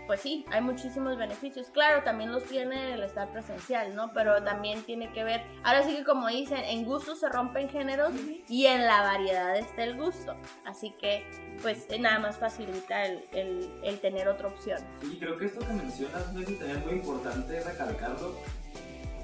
pues 0.10 0.22
sí, 0.22 0.43
hay 0.52 0.62
muchísimos 0.62 1.19
beneficios. 1.19 1.67
Claro, 1.67 2.02
también 2.04 2.32
los 2.32 2.43
tiene 2.45 2.95
el 2.95 3.04
estar 3.04 3.32
presencial, 3.32 3.95
¿no? 3.95 4.12
Pero 4.12 4.41
también 4.43 4.82
tiene 4.82 5.13
que 5.13 5.24
ver, 5.24 5.43
ahora 5.62 5.84
sí 5.84 5.95
que 5.95 6.04
como 6.04 6.28
dicen, 6.30 6.63
en 6.65 6.84
gusto 6.84 7.15
se 7.15 7.30
rompen 7.30 7.69
géneros 7.69 8.12
y 8.48 8.65
en 8.65 8.88
la 8.88 9.04
variedad 9.04 9.56
está 9.56 9.84
el 9.84 9.98
gusto. 9.98 10.36
Así 10.65 10.95
que, 11.00 11.30
pues 11.62 11.86
nada 12.00 12.17
más 12.17 12.39
facilita 12.39 13.06
el, 13.06 13.69
el, 13.84 14.00
tener 14.00 14.28
otra 14.28 14.48
opción. 14.48 14.80
Sí, 15.00 15.15
creo 15.19 15.38
que 15.38 15.45
esto 15.45 15.60
que 15.60 15.74
mencionas, 15.74 16.34
no 16.34 16.41
es 16.41 16.86
muy 16.88 16.93
importante 16.93 17.60
recalcarlo, 17.60 18.36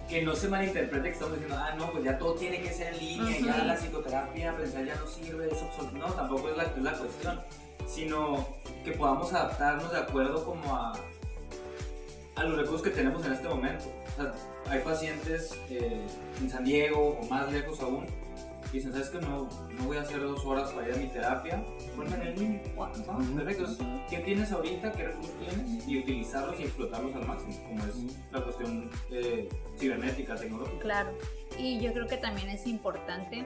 que 0.08 0.22
no 0.22 0.36
se 0.36 0.50
malinterprete 0.50 1.08
que 1.08 1.14
estamos 1.14 1.34
diciendo, 1.34 1.58
ah, 1.60 1.74
no, 1.80 1.92
pues 1.94 2.04
ya 2.04 2.16
todo 2.20 2.36
tiene 2.36 2.62
que 2.62 2.72
ser 2.72 2.94
en 2.94 3.00
línea, 3.00 3.40
ya 3.40 3.64
la 3.64 3.76
psicoterapia 3.76 4.56
presencial 4.56 4.86
ya 4.86 4.96
no 4.98 5.08
sirve, 5.08 5.48
es 5.52 5.64
absoluto. 5.64 5.98
No, 5.98 6.14
tampoco 6.14 6.50
es 6.50 6.58
la, 6.58 6.64
es 6.66 6.78
la 6.78 6.94
cuestión 6.94 7.40
sino 7.88 8.48
que 8.84 8.92
podamos 8.92 9.34
adaptarnos 9.34 9.92
de 9.92 10.00
acuerdo 10.00 10.46
como 10.46 10.76
a, 10.76 10.94
a 12.36 12.44
los 12.44 12.58
recursos 12.58 12.82
que 12.82 12.92
tenemos 12.92 13.26
en 13.26 13.34
este 13.34 13.48
momento. 13.48 13.86
O 14.14 14.22
sea, 14.22 14.34
hay 14.70 14.80
pacientes 14.80 15.60
eh, 15.70 16.06
en 16.42 16.50
San 16.50 16.64
Diego 16.64 17.20
o 17.20 17.26
más 17.28 17.52
lejos 17.52 17.80
aún 17.82 18.06
que 18.72 18.78
dicen, 18.80 18.92
¿sabes 18.92 19.10
que 19.10 19.20
no, 19.20 19.48
no 19.78 19.86
voy 19.86 19.98
a 19.98 20.02
hacer 20.02 20.20
dos 20.22 20.44
horas 20.46 20.72
para 20.72 20.90
ir 20.90 20.96
a 20.96 20.98
mi 20.98 21.08
terapia? 21.08 21.64
Ponme 21.96 22.16
en 22.16 22.22
el 22.22 22.40
línea. 22.40 22.64
Perfecto. 23.36 23.68
¿Qué 24.10 24.18
tienes 24.20 24.52
ahorita? 24.52 24.92
¿Qué 24.92 25.04
recursos 25.06 25.34
tienes? 25.40 25.88
Y 25.88 26.00
utilizarlos 26.00 26.60
y 26.60 26.64
explotarlos 26.64 27.16
al 27.16 27.28
máximo, 27.28 27.54
como 27.68 27.86
es 27.86 27.96
la 28.32 28.42
cuestión 28.44 28.90
eh, 29.12 29.50
cibernética, 29.78 30.36
tecnológica. 30.36 30.80
Claro. 30.80 31.12
Y 31.60 31.80
yo 31.80 31.94
creo 31.94 32.08
que 32.08 32.18
también 32.18 32.50
es 32.50 32.66
importante 32.66 33.46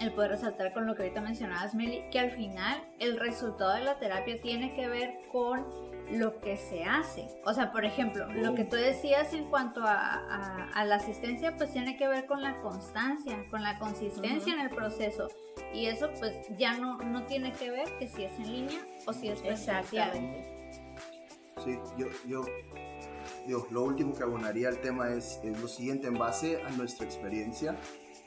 el 0.00 0.12
poder 0.12 0.32
resaltar 0.32 0.72
con 0.72 0.86
lo 0.86 0.94
que 0.94 1.02
ahorita 1.02 1.20
mencionabas, 1.20 1.74
Meli, 1.74 2.02
que 2.10 2.18
al 2.18 2.30
final 2.32 2.82
el 2.98 3.18
resultado 3.18 3.74
de 3.74 3.84
la 3.84 3.98
terapia 3.98 4.40
tiene 4.40 4.74
que 4.74 4.88
ver 4.88 5.18
con 5.30 5.64
lo 6.10 6.40
que 6.40 6.56
se 6.56 6.84
hace. 6.84 7.28
O 7.44 7.54
sea, 7.54 7.72
por 7.72 7.84
ejemplo, 7.84 8.26
lo 8.32 8.54
que 8.54 8.64
tú 8.64 8.76
decías 8.76 9.32
en 9.32 9.44
cuanto 9.48 9.82
a, 9.84 10.84
la 10.84 10.96
asistencia, 10.96 11.56
pues 11.56 11.72
tiene 11.72 11.96
que 11.96 12.08
ver 12.08 12.26
con 12.26 12.42
la 12.42 12.60
constancia, 12.60 13.44
con 13.50 13.62
la 13.62 13.78
consistencia 13.78 14.52
en 14.52 14.60
el 14.60 14.70
proceso. 14.70 15.28
Y 15.72 15.86
eso 15.86 16.10
pues 16.18 16.34
ya 16.58 16.76
no, 16.76 16.98
no 16.98 17.24
tiene 17.24 17.52
que 17.52 17.70
ver 17.70 17.88
que 17.98 18.08
si 18.08 18.24
es 18.24 18.32
en 18.38 18.52
línea 18.52 18.80
o 19.06 19.12
si 19.12 19.28
es 19.28 19.40
presencial. 19.40 20.12
Sí, 21.64 21.78
yo, 21.96 22.06
yo, 22.26 22.44
yo, 23.46 23.66
lo 23.70 23.84
último 23.84 24.14
que 24.14 24.22
abonaría 24.22 24.68
al 24.68 24.80
tema 24.80 25.10
es, 25.10 25.40
es 25.44 25.60
lo 25.60 25.68
siguiente, 25.68 26.08
en 26.08 26.14
base 26.14 26.60
a 26.62 26.70
nuestra 26.70 27.06
experiencia, 27.06 27.76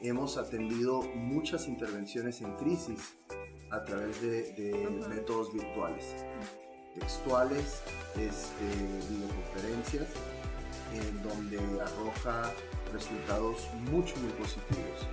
hemos 0.01 0.37
atendido 0.37 1.01
muchas 1.15 1.67
intervenciones 1.67 2.41
en 2.41 2.55
crisis 2.55 3.15
a 3.71 3.83
través 3.83 4.21
de, 4.21 4.89
métodos 5.09 5.53
virtuales, 5.53 6.25
textuales, 6.93 7.81
este, 8.15 8.65
videoconferencias, 9.09 10.07
en 10.93 11.23
donde 11.23 11.59
arroja 11.81 12.51
resultados 12.93 13.67
mucho, 13.91 14.15
muy 14.17 14.31
positivos. 14.33 15.07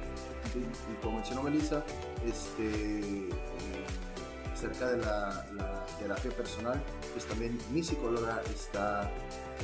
Y 0.54 1.02
como 1.02 1.16
mencionó 1.16 1.42
Melissa, 1.42 1.82
este, 2.26 3.00
eh, 3.00 3.30
acerca 4.52 4.90
de 4.90 4.98
la, 4.98 5.46
la, 5.54 5.86
terapia 5.98 6.30
personal, 6.32 6.80
pues 7.12 7.24
también 7.26 7.58
mi 7.72 7.82
psicóloga 7.82 8.42
está 8.54 9.10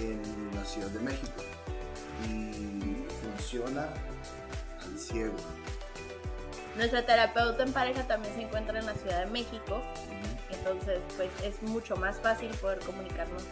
en 0.00 0.22
la 0.54 0.64
Ciudad 0.64 0.88
de 0.88 1.00
México. 1.00 1.42
Y 2.28 2.78
funciona 3.22 3.88
ciego. 4.98 5.34
Nuestra 6.76 7.04
terapeuta 7.04 7.62
en 7.62 7.72
pareja 7.72 8.06
también 8.06 8.34
se 8.34 8.42
encuentra 8.42 8.78
en 8.78 8.86
la 8.86 8.94
Ciudad 8.94 9.24
de 9.24 9.30
México, 9.30 9.82
entonces 10.50 11.00
pues 11.16 11.30
es 11.42 11.60
mucho 11.62 11.96
más 11.96 12.20
fácil 12.20 12.48
poder 12.60 12.78
comunicarnos 12.80 13.42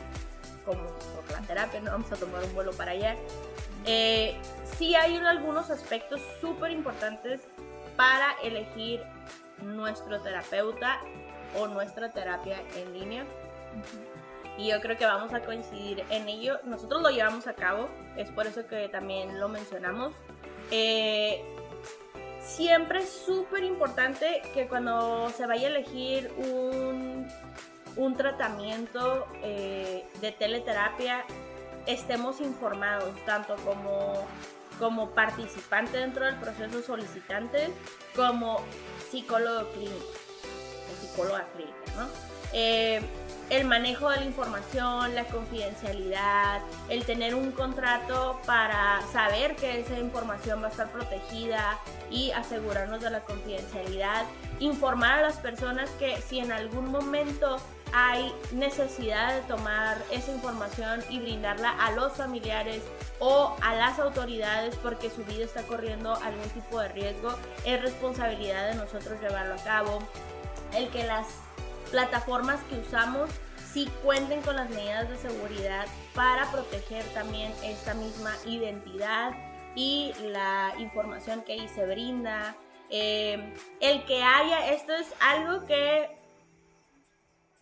como 0.64 0.82
por 0.82 1.30
la 1.32 1.40
terapia, 1.46 1.80
no 1.80 1.92
vamos 1.92 2.12
a 2.12 2.16
tomar 2.16 2.42
un 2.44 2.54
vuelo 2.54 2.72
para 2.72 2.92
allá. 2.92 3.16
Eh, 3.84 4.36
sí 4.76 4.94
hay 4.94 5.16
algunos 5.16 5.70
aspectos 5.70 6.20
súper 6.40 6.72
importantes 6.72 7.40
para 7.96 8.32
elegir 8.42 9.02
nuestro 9.62 10.20
terapeuta 10.20 11.00
o 11.58 11.68
nuestra 11.68 12.10
terapia 12.10 12.60
en 12.74 12.92
línea. 12.92 13.24
Y 14.58 14.68
yo 14.70 14.80
creo 14.80 14.96
que 14.96 15.04
vamos 15.04 15.32
a 15.34 15.40
coincidir 15.40 16.04
en 16.10 16.28
ello. 16.28 16.58
Nosotros 16.64 17.02
lo 17.02 17.10
llevamos 17.10 17.46
a 17.46 17.54
cabo, 17.54 17.88
es 18.16 18.30
por 18.30 18.46
eso 18.46 18.66
que 18.66 18.88
también 18.88 19.38
lo 19.38 19.48
mencionamos. 19.48 20.14
Eh, 20.70 21.42
siempre 22.40 23.00
es 23.00 23.10
súper 23.10 23.64
importante 23.64 24.42
que 24.54 24.66
cuando 24.66 25.30
se 25.30 25.46
vaya 25.46 25.68
a 25.68 25.70
elegir 25.70 26.32
un, 26.38 27.28
un 27.96 28.16
tratamiento 28.16 29.26
eh, 29.42 30.04
de 30.20 30.32
teleterapia 30.32 31.24
estemos 31.86 32.40
informados, 32.40 33.14
tanto 33.24 33.56
como, 33.56 34.26
como 34.78 35.10
participante 35.10 35.98
dentro 35.98 36.24
del 36.24 36.36
proceso 36.36 36.82
solicitante, 36.82 37.68
como 38.14 38.60
psicólogo 39.10 39.70
clínico 39.72 40.06
o 40.92 41.00
psicóloga 41.00 41.46
clínica, 41.54 41.76
¿no? 41.96 42.08
Eh, 42.52 43.00
el 43.50 43.64
manejo 43.64 44.10
de 44.10 44.18
la 44.18 44.24
información, 44.24 45.14
la 45.14 45.24
confidencialidad, 45.24 46.60
el 46.88 47.04
tener 47.04 47.34
un 47.34 47.52
contrato 47.52 48.40
para 48.44 49.00
saber 49.12 49.54
que 49.56 49.80
esa 49.80 49.98
información 49.98 50.62
va 50.62 50.66
a 50.66 50.70
estar 50.70 50.90
protegida 50.90 51.78
y 52.10 52.32
asegurarnos 52.32 53.00
de 53.00 53.10
la 53.10 53.20
confidencialidad, 53.20 54.24
informar 54.58 55.20
a 55.20 55.22
las 55.22 55.36
personas 55.36 55.90
que 55.98 56.20
si 56.20 56.40
en 56.40 56.50
algún 56.50 56.90
momento 56.90 57.58
hay 57.92 58.32
necesidad 58.52 59.34
de 59.36 59.42
tomar 59.42 60.02
esa 60.10 60.32
información 60.32 61.04
y 61.08 61.20
brindarla 61.20 61.70
a 61.70 61.92
los 61.92 62.14
familiares 62.14 62.82
o 63.20 63.56
a 63.62 63.74
las 63.74 64.00
autoridades 64.00 64.74
porque 64.82 65.08
su 65.08 65.24
vida 65.24 65.44
está 65.44 65.62
corriendo 65.62 66.14
algún 66.16 66.48
tipo 66.50 66.80
de 66.80 66.88
riesgo, 66.88 67.34
es 67.64 67.80
responsabilidad 67.80 68.70
de 68.70 68.74
nosotros 68.74 69.20
llevarlo 69.20 69.54
a 69.54 69.64
cabo. 69.64 69.98
El 70.74 70.88
que 70.88 71.04
las 71.04 71.26
plataformas 71.90 72.62
que 72.64 72.78
usamos 72.78 73.30
sí 73.72 73.90
cuenten 74.02 74.40
con 74.42 74.56
las 74.56 74.70
medidas 74.70 75.08
de 75.08 75.16
seguridad 75.16 75.86
para 76.14 76.50
proteger 76.50 77.04
también 77.12 77.52
esta 77.62 77.94
misma 77.94 78.32
identidad 78.46 79.32
y 79.74 80.14
la 80.20 80.72
información 80.78 81.42
que 81.42 81.52
ahí 81.52 81.68
se 81.68 81.84
brinda. 81.84 82.56
Eh, 82.88 83.52
el 83.80 84.04
que 84.06 84.22
haya, 84.22 84.72
esto 84.72 84.94
es 84.94 85.12
algo 85.20 85.66
que 85.66 86.16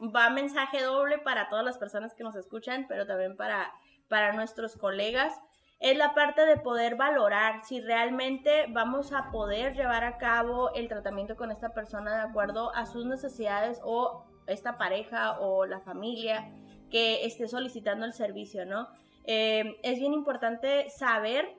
va 0.01 0.31
mensaje 0.31 0.83
doble 0.83 1.19
para 1.19 1.49
todas 1.49 1.65
las 1.65 1.79
personas 1.79 2.15
que 2.15 2.23
nos 2.23 2.37
escuchan, 2.37 2.87
pero 2.89 3.07
también 3.07 3.37
para, 3.37 3.73
para 4.09 4.33
nuestros 4.33 4.77
colegas. 4.77 5.41
Es 5.81 5.99
la 5.99 6.15
parte 6.15 6.47
de 6.47 6.57
poder 6.57 6.97
valorar 6.97 7.63
si 7.65 7.81
realmente 7.81 8.67
vamos 8.71 9.13
a 9.13 9.31
poder 9.31 9.75
llevar 9.75 10.05
a 10.05 10.17
cabo 10.19 10.73
el 10.75 10.89
tratamiento 10.89 11.37
con 11.37 11.51
esta 11.51 11.75
persona 11.75 12.17
de 12.17 12.23
acuerdo 12.23 12.75
a 12.75 12.87
sus 12.87 13.05
necesidades 13.05 13.81
o 13.85 14.25
esta 14.47 14.79
pareja 14.79 15.39
o 15.41 15.67
la 15.67 15.81
familia 15.81 16.51
que 16.91 17.25
esté 17.25 17.49
solicitando 17.49 18.07
el 18.07 18.13
servicio, 18.13 18.65
¿no? 18.65 18.89
Eh, 19.25 19.79
es 19.83 19.99
bien 19.99 20.13
importante 20.13 20.89
saber 20.91 21.57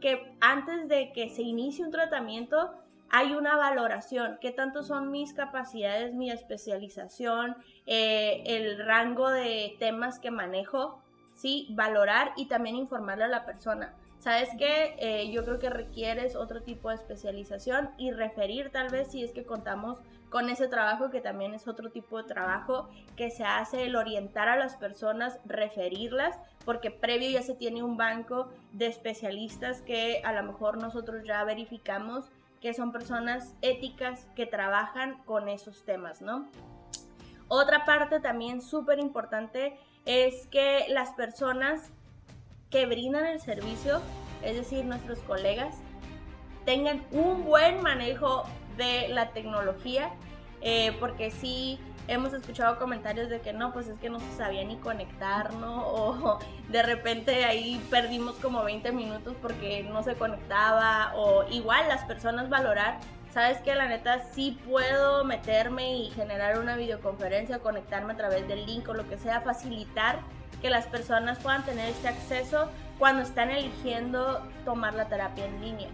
que 0.00 0.34
antes 0.40 0.88
de 0.88 1.12
que 1.12 1.30
se 1.30 1.42
inicie 1.42 1.84
un 1.84 1.90
tratamiento 1.90 2.70
hay 3.10 3.32
una 3.32 3.56
valoración, 3.56 4.38
qué 4.40 4.50
tanto 4.52 4.82
son 4.82 5.10
mis 5.10 5.32
capacidades, 5.32 6.14
mi 6.14 6.30
especialización, 6.30 7.56
eh, 7.86 8.42
el 8.44 8.78
rango 8.84 9.30
de 9.30 9.76
temas 9.78 10.18
que 10.18 10.30
manejo, 10.30 11.02
¿sí? 11.38 11.68
Valorar 11.70 12.32
y 12.36 12.46
también 12.46 12.76
informarle 12.76 13.24
a 13.24 13.28
la 13.28 13.46
persona. 13.46 13.94
¿Sabes 14.18 14.48
qué? 14.58 14.96
Eh, 14.98 15.30
yo 15.30 15.44
creo 15.44 15.60
que 15.60 15.70
requieres 15.70 16.34
otro 16.34 16.62
tipo 16.62 16.88
de 16.88 16.96
especialización 16.96 17.90
y 17.96 18.10
referir 18.10 18.70
tal 18.70 18.88
vez 18.88 19.12
si 19.12 19.22
es 19.22 19.30
que 19.30 19.44
contamos 19.44 19.98
con 20.28 20.50
ese 20.50 20.66
trabajo 20.66 21.10
que 21.10 21.20
también 21.20 21.54
es 21.54 21.68
otro 21.68 21.90
tipo 21.90 22.18
de 22.18 22.24
trabajo 22.24 22.88
que 23.16 23.30
se 23.30 23.44
hace 23.44 23.84
el 23.84 23.94
orientar 23.94 24.48
a 24.48 24.56
las 24.56 24.76
personas, 24.76 25.38
referirlas, 25.46 26.36
porque 26.64 26.90
previo 26.90 27.30
ya 27.30 27.42
se 27.42 27.54
tiene 27.54 27.84
un 27.84 27.96
banco 27.96 28.48
de 28.72 28.88
especialistas 28.88 29.80
que 29.80 30.20
a 30.24 30.32
lo 30.32 30.42
mejor 30.42 30.76
nosotros 30.78 31.22
ya 31.24 31.44
verificamos 31.44 32.28
que 32.60 32.74
son 32.74 32.90
personas 32.90 33.54
éticas 33.62 34.26
que 34.34 34.44
trabajan 34.44 35.22
con 35.24 35.48
esos 35.48 35.84
temas, 35.84 36.20
¿no? 36.20 36.48
Otra 37.46 37.84
parte 37.84 38.20
también 38.20 38.60
súper 38.60 38.98
importante 38.98 39.78
es 40.08 40.46
que 40.46 40.86
las 40.88 41.10
personas 41.10 41.92
que 42.70 42.86
brindan 42.86 43.26
el 43.26 43.42
servicio, 43.42 44.00
es 44.42 44.56
decir, 44.56 44.86
nuestros 44.86 45.18
colegas, 45.18 45.76
tengan 46.64 47.04
un 47.12 47.44
buen 47.44 47.82
manejo 47.82 48.44
de 48.78 49.08
la 49.08 49.32
tecnología, 49.32 50.10
eh, 50.62 50.96
porque 50.98 51.30
sí 51.30 51.78
hemos 52.08 52.32
escuchado 52.32 52.78
comentarios 52.78 53.28
de 53.28 53.42
que 53.42 53.52
no, 53.52 53.74
pues 53.74 53.86
es 53.86 53.98
que 53.98 54.08
no 54.08 54.18
se 54.18 54.32
sabía 54.34 54.64
ni 54.64 54.76
conectar, 54.76 55.52
¿no? 55.52 55.86
O 55.92 56.38
de 56.70 56.82
repente 56.82 57.44
ahí 57.44 57.78
perdimos 57.90 58.36
como 58.36 58.64
20 58.64 58.90
minutos 58.92 59.36
porque 59.42 59.82
no 59.82 60.02
se 60.02 60.14
conectaba, 60.14 61.12
o 61.16 61.46
igual 61.50 61.86
las 61.86 62.04
personas 62.04 62.48
valorar, 62.48 62.98
sabes 63.38 63.58
que 63.58 63.72
la 63.76 63.86
neta 63.86 64.18
sí 64.32 64.58
puedo 64.68 65.22
meterme 65.22 65.96
y 65.96 66.10
generar 66.10 66.58
una 66.58 66.74
videoconferencia, 66.74 67.60
conectarme 67.60 68.14
a 68.14 68.16
través 68.16 68.48
del 68.48 68.66
link 68.66 68.88
o 68.88 68.94
lo 68.94 69.08
que 69.08 69.16
sea, 69.16 69.40
facilitar 69.40 70.18
que 70.60 70.70
las 70.70 70.88
personas 70.88 71.38
puedan 71.38 71.64
tener 71.64 71.88
este 71.88 72.08
acceso 72.08 72.68
cuando 72.98 73.22
están 73.22 73.50
eligiendo 73.50 74.44
tomar 74.64 74.94
la 74.94 75.04
terapia 75.04 75.44
en 75.44 75.60
línea. 75.60 75.88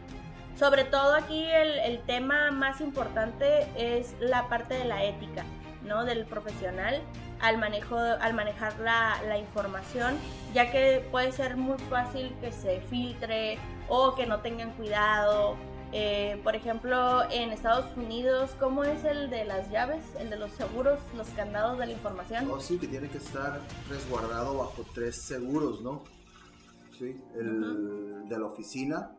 Sobre 0.59 0.85
todo 0.85 1.15
aquí 1.15 1.45
el, 1.45 2.01
tema 2.07 2.51
más 2.51 2.81
importante 2.81 3.67
es 3.77 4.17
la 4.21 4.49
parte 4.49 4.73
de 4.73 4.87
la 4.87 5.05
ética, 5.05 5.45
¿no? 5.83 6.07
Del 6.07 6.25
profesional 6.25 7.03
al, 7.43 7.59
manejo, 7.59 7.99
al 7.99 8.33
manejar 8.33 8.73
la 8.79 9.37
información, 9.37 10.17
ya 10.55 10.71
que 10.71 11.07
puede 11.11 11.31
ser 11.31 11.59
muy 11.59 11.77
fácil 11.91 12.35
que 12.41 12.53
se 12.53 12.81
filtre 12.89 13.59
o 13.91 14.15
que 14.15 14.25
no 14.25 14.41
tengan 14.41 14.71
cuidado 14.71 15.59
eh, 15.97 16.41
por 16.43 16.57
ejemplo, 16.57 17.23
en 17.31 17.53
Estados 17.53 17.97
Unidos, 17.97 18.51
¿cómo 18.59 18.83
es 18.83 19.05
el 19.05 19.31
de 19.31 19.45
las 19.45 19.71
llaves, 19.71 20.05
el 20.19 20.29
de 20.29 20.37
los 20.37 20.51
seguros, 20.51 20.99
los 21.17 21.29
candados 21.29 21.79
de 21.79 21.87
la 21.87 21.93
información? 21.93 22.51
Oh, 22.51 22.59
sí, 22.59 22.79
que 22.79 22.89
tiene 22.89 23.09
que 23.09 23.19
estar 23.19 23.61
resguardado 23.89 24.59
bajo 24.59 24.85
tres 24.93 25.23
seguros, 25.23 25.83
¿no? 25.83 26.03
Sí, 26.99 27.17
el 27.37 28.29
de 28.29 28.39
la 28.41 28.47
oficina, 28.47 29.13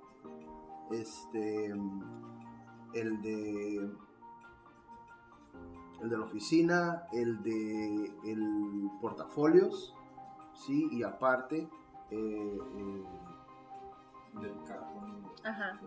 este, 0.92 1.68
el 2.94 3.22
de 3.22 3.90
el 6.02 6.10
de 6.10 6.18
la 6.18 6.26
oficina, 6.26 7.04
el 7.14 7.42
de 7.42 8.12
el 8.26 8.90
portafolios, 9.00 9.94
sí, 10.66 10.90
y 10.92 11.04
aparte 11.04 11.70
eh, 12.12 12.18
eh, 12.18 13.04
del 14.42 14.64
carro. 14.64 15.02
Ajá. 15.44 15.80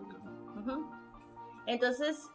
Entonces, 1.67 2.31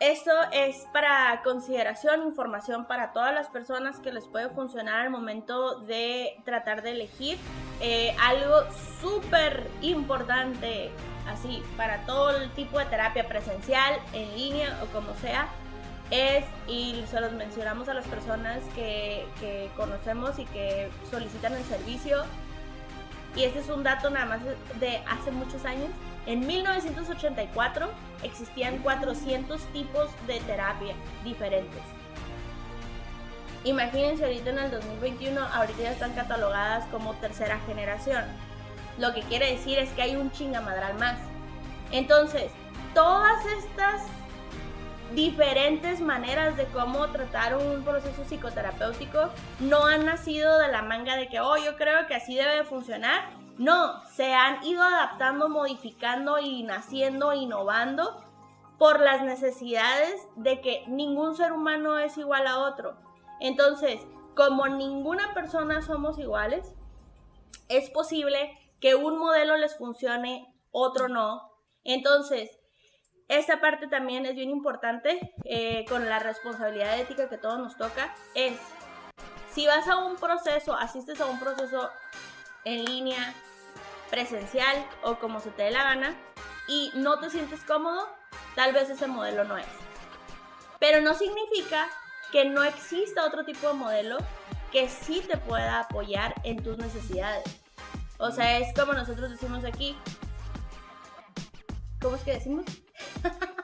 esto 0.00 0.30
es 0.52 0.86
para 0.92 1.42
consideración, 1.42 2.22
información 2.22 2.86
para 2.86 3.12
todas 3.12 3.34
las 3.34 3.48
personas 3.48 4.00
que 4.00 4.12
les 4.12 4.26
puede 4.26 4.48
funcionar 4.48 5.00
al 5.00 5.10
momento 5.10 5.80
de 5.80 6.40
tratar 6.44 6.82
de 6.82 6.92
elegir. 6.92 7.38
Eh, 7.80 8.16
algo 8.18 8.62
súper 9.00 9.70
importante, 9.82 10.90
así, 11.28 11.62
para 11.76 12.06
todo 12.06 12.30
el 12.36 12.50
tipo 12.52 12.78
de 12.78 12.86
terapia 12.86 13.28
presencial, 13.28 13.98
en 14.14 14.34
línea 14.36 14.78
o 14.82 14.86
como 14.86 15.14
sea, 15.16 15.48
es, 16.10 16.44
y 16.66 17.04
se 17.06 17.20
los 17.20 17.32
mencionamos 17.32 17.88
a 17.88 17.94
las 17.94 18.06
personas 18.06 18.62
que, 18.74 19.26
que 19.38 19.70
conocemos 19.76 20.38
y 20.38 20.46
que 20.46 20.90
solicitan 21.10 21.52
el 21.52 21.64
servicio, 21.64 22.22
y 23.36 23.44
este 23.44 23.60
es 23.60 23.68
un 23.68 23.82
dato 23.82 24.10
nada 24.10 24.26
más 24.26 24.40
de 24.78 25.02
hace 25.08 25.30
muchos 25.30 25.64
años, 25.64 25.90
en 26.26 26.46
1984 26.46 27.90
existían 28.22 28.78
400 28.78 29.60
tipos 29.72 30.08
de 30.26 30.40
terapia 30.40 30.94
diferentes. 31.24 31.82
Imagínense 33.64 34.24
ahorita 34.24 34.50
en 34.50 34.58
el 34.58 34.70
2021, 34.70 35.40
ahorita 35.40 35.82
ya 35.82 35.92
están 35.92 36.12
catalogadas 36.14 36.86
como 36.86 37.14
tercera 37.14 37.58
generación. 37.66 38.24
Lo 38.98 39.12
que 39.14 39.22
quiere 39.22 39.52
decir 39.52 39.78
es 39.78 39.90
que 39.90 40.02
hay 40.02 40.16
un 40.16 40.30
chingamadral 40.30 40.98
más. 40.98 41.18
Entonces, 41.92 42.50
todas 42.94 43.44
estas 43.46 44.02
diferentes 45.14 46.00
maneras 46.00 46.56
de 46.56 46.64
cómo 46.66 47.06
tratar 47.08 47.56
un 47.56 47.82
proceso 47.82 48.22
psicoterapéutico 48.24 49.30
no 49.60 49.86
han 49.86 50.06
nacido 50.06 50.58
de 50.58 50.68
la 50.68 50.82
manga 50.82 51.16
de 51.16 51.28
que, 51.28 51.40
oh, 51.40 51.56
yo 51.56 51.76
creo 51.76 52.06
que 52.06 52.14
así 52.14 52.34
debe 52.34 52.64
funcionar 52.64 53.40
no, 53.60 54.02
se 54.06 54.32
han 54.32 54.64
ido 54.64 54.82
adaptando, 54.82 55.50
modificando 55.50 56.38
y 56.38 56.62
naciendo, 56.62 57.34
innovando 57.34 58.24
por 58.78 59.00
las 59.00 59.22
necesidades 59.22 60.26
de 60.36 60.62
que 60.62 60.84
ningún 60.86 61.36
ser 61.36 61.52
humano 61.52 61.98
es 61.98 62.16
igual 62.16 62.46
a 62.46 62.60
otro. 62.60 62.96
Entonces, 63.38 64.00
como 64.34 64.66
ninguna 64.66 65.34
persona 65.34 65.82
somos 65.82 66.18
iguales, 66.18 66.74
es 67.68 67.90
posible 67.90 68.58
que 68.80 68.94
un 68.94 69.18
modelo 69.18 69.58
les 69.58 69.76
funcione, 69.76 70.46
otro 70.70 71.08
no. 71.08 71.52
Entonces, 71.84 72.50
esta 73.30 73.60
parte 73.60 73.86
también 73.86 74.26
es 74.26 74.34
bien 74.34 74.50
importante 74.50 75.32
eh, 75.44 75.84
con 75.88 76.08
la 76.08 76.18
responsabilidad 76.18 76.98
ética 76.98 77.28
que 77.28 77.38
todos 77.38 77.60
nos 77.60 77.76
toca, 77.76 78.12
es 78.34 78.58
si 79.52 79.68
vas 79.68 79.86
a 79.86 79.98
un 79.98 80.16
proceso, 80.16 80.74
asistes 80.74 81.20
a 81.20 81.26
un 81.26 81.38
proceso 81.38 81.90
en 82.64 82.84
línea, 82.84 83.32
presencial 84.10 84.84
o 85.04 85.20
como 85.20 85.38
se 85.38 85.50
te 85.50 85.62
dé 85.62 85.70
la 85.70 85.84
gana 85.84 86.16
y 86.66 86.90
no 86.96 87.20
te 87.20 87.30
sientes 87.30 87.62
cómodo, 87.62 88.08
tal 88.56 88.72
vez 88.72 88.90
ese 88.90 89.06
modelo 89.06 89.44
no 89.44 89.56
es. 89.56 89.66
Pero 90.80 91.00
no 91.00 91.14
significa 91.14 91.88
que 92.32 92.46
no 92.46 92.64
exista 92.64 93.24
otro 93.24 93.44
tipo 93.44 93.68
de 93.68 93.74
modelo 93.74 94.18
que 94.72 94.88
sí 94.88 95.20
te 95.20 95.36
pueda 95.36 95.78
apoyar 95.78 96.34
en 96.42 96.64
tus 96.64 96.78
necesidades. 96.78 97.44
O 98.18 98.32
sea, 98.32 98.58
es 98.58 98.74
como 98.74 98.92
nosotros 98.92 99.30
decimos 99.30 99.64
aquí. 99.64 99.96
¿Cómo 102.00 102.16
es 102.16 102.22
que 102.22 102.32
decimos? 102.32 102.66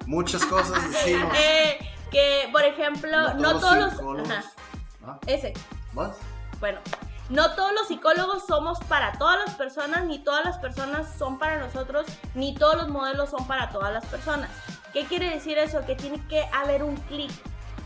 Muchas 0.06 0.44
cosas 0.46 0.90
decimos. 0.90 1.34
Eh, 1.38 1.78
que, 2.10 2.48
por 2.52 2.62
ejemplo, 2.62 3.34
no 3.34 3.58
todos, 3.58 3.76
los... 3.76 4.30
¿Ah? 5.04 5.18
Ese. 5.26 5.52
¿Más? 5.92 6.16
Bueno, 6.60 6.80
no 7.28 7.54
todos 7.54 7.72
los 7.72 7.88
psicólogos 7.88 8.46
somos 8.46 8.78
para 8.84 9.12
todas 9.18 9.38
las 9.44 9.54
personas, 9.56 10.04
ni 10.04 10.20
todas 10.20 10.44
las 10.44 10.58
personas 10.58 11.06
son 11.18 11.38
para 11.38 11.58
nosotros, 11.58 12.06
ni 12.34 12.54
todos 12.54 12.76
los 12.76 12.88
modelos 12.88 13.30
son 13.30 13.46
para 13.46 13.70
todas 13.70 13.92
las 13.92 14.06
personas. 14.06 14.50
¿Qué 14.92 15.04
quiere 15.04 15.30
decir 15.30 15.58
eso? 15.58 15.84
Que 15.84 15.96
tiene 15.96 16.24
que 16.28 16.44
haber 16.52 16.82
un 16.82 16.96
clic. 16.96 17.32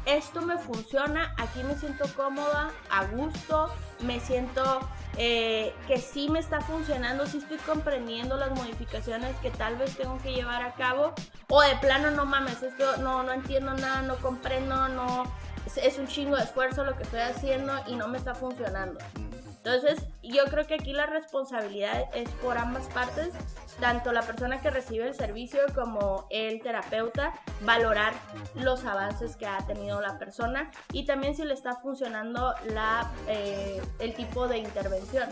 Esto 0.05 0.43
me 0.43 0.59
funciona, 0.59 1.35
aquí 1.39 1.63
me 1.63 1.75
siento 1.75 2.05
cómoda, 2.15 2.71
a 2.91 3.05
gusto, 3.07 3.71
me 4.01 4.21
siento 4.21 4.81
eh, 5.17 5.75
que 5.87 5.99
sí 5.99 6.29
me 6.29 6.39
está 6.39 6.61
funcionando, 6.61 7.27
sí 7.27 7.39
estoy 7.39 7.59
comprendiendo 7.59 8.37
las 8.37 8.51
modificaciones 8.53 9.37
que 9.37 9.51
tal 9.51 9.77
vez 9.77 9.97
tengo 9.97 10.19
que 10.23 10.33
llevar 10.33 10.63
a 10.63 10.75
cabo, 10.75 11.13
o 11.49 11.63
de 11.63 11.77
plano 11.77 12.11
no 12.11 12.27
mames, 12.27 12.63
esto 12.63 12.97
no, 12.99 13.23
no 13.23 13.33
entiendo 13.33 13.75
nada, 13.75 14.03
no 14.03 14.17
comprendo, 14.17 14.89
no, 14.89 15.25
es, 15.77 15.99
un 15.99 16.07
chingo 16.07 16.37
de 16.37 16.45
esfuerzo 16.45 16.85
lo 16.85 16.97
que 16.97 17.03
estoy 17.03 17.21
haciendo 17.21 17.73
y 17.87 17.97
no 17.97 18.09
me 18.09 18.19
está 18.19 18.35
funcionando. 18.35 18.99
Entonces, 19.63 20.07
yo 20.23 20.45
creo 20.47 20.67
que 20.67 20.75
aquí 20.75 20.95
la 20.95 21.05
responsabilidad 21.05 22.09
es 22.15 22.31
por 22.43 22.57
ambas 22.57 22.87
partes, 22.89 23.35
tanto 23.79 24.11
la 24.11 24.23
persona 24.23 24.63
que 24.63 24.71
recibe 24.71 25.07
el 25.07 25.15
servicio 25.15 25.61
como 25.75 26.27
el 26.31 26.63
terapeuta, 26.63 27.35
valorar 27.61 28.15
los 28.55 28.87
avances 28.87 29.37
que 29.37 29.45
ha 29.45 29.59
tenido 29.67 30.01
la 30.01 30.19
persona 30.19 30.71
y 30.93 31.05
también 31.05 31.37
si 31.37 31.45
le 31.45 31.53
está 31.53 31.77
funcionando 31.77 32.55
la, 32.73 33.11
eh, 33.29 33.83
el 33.99 34.15
tipo 34.15 34.49
de 34.49 34.59
intervención. 34.59 35.29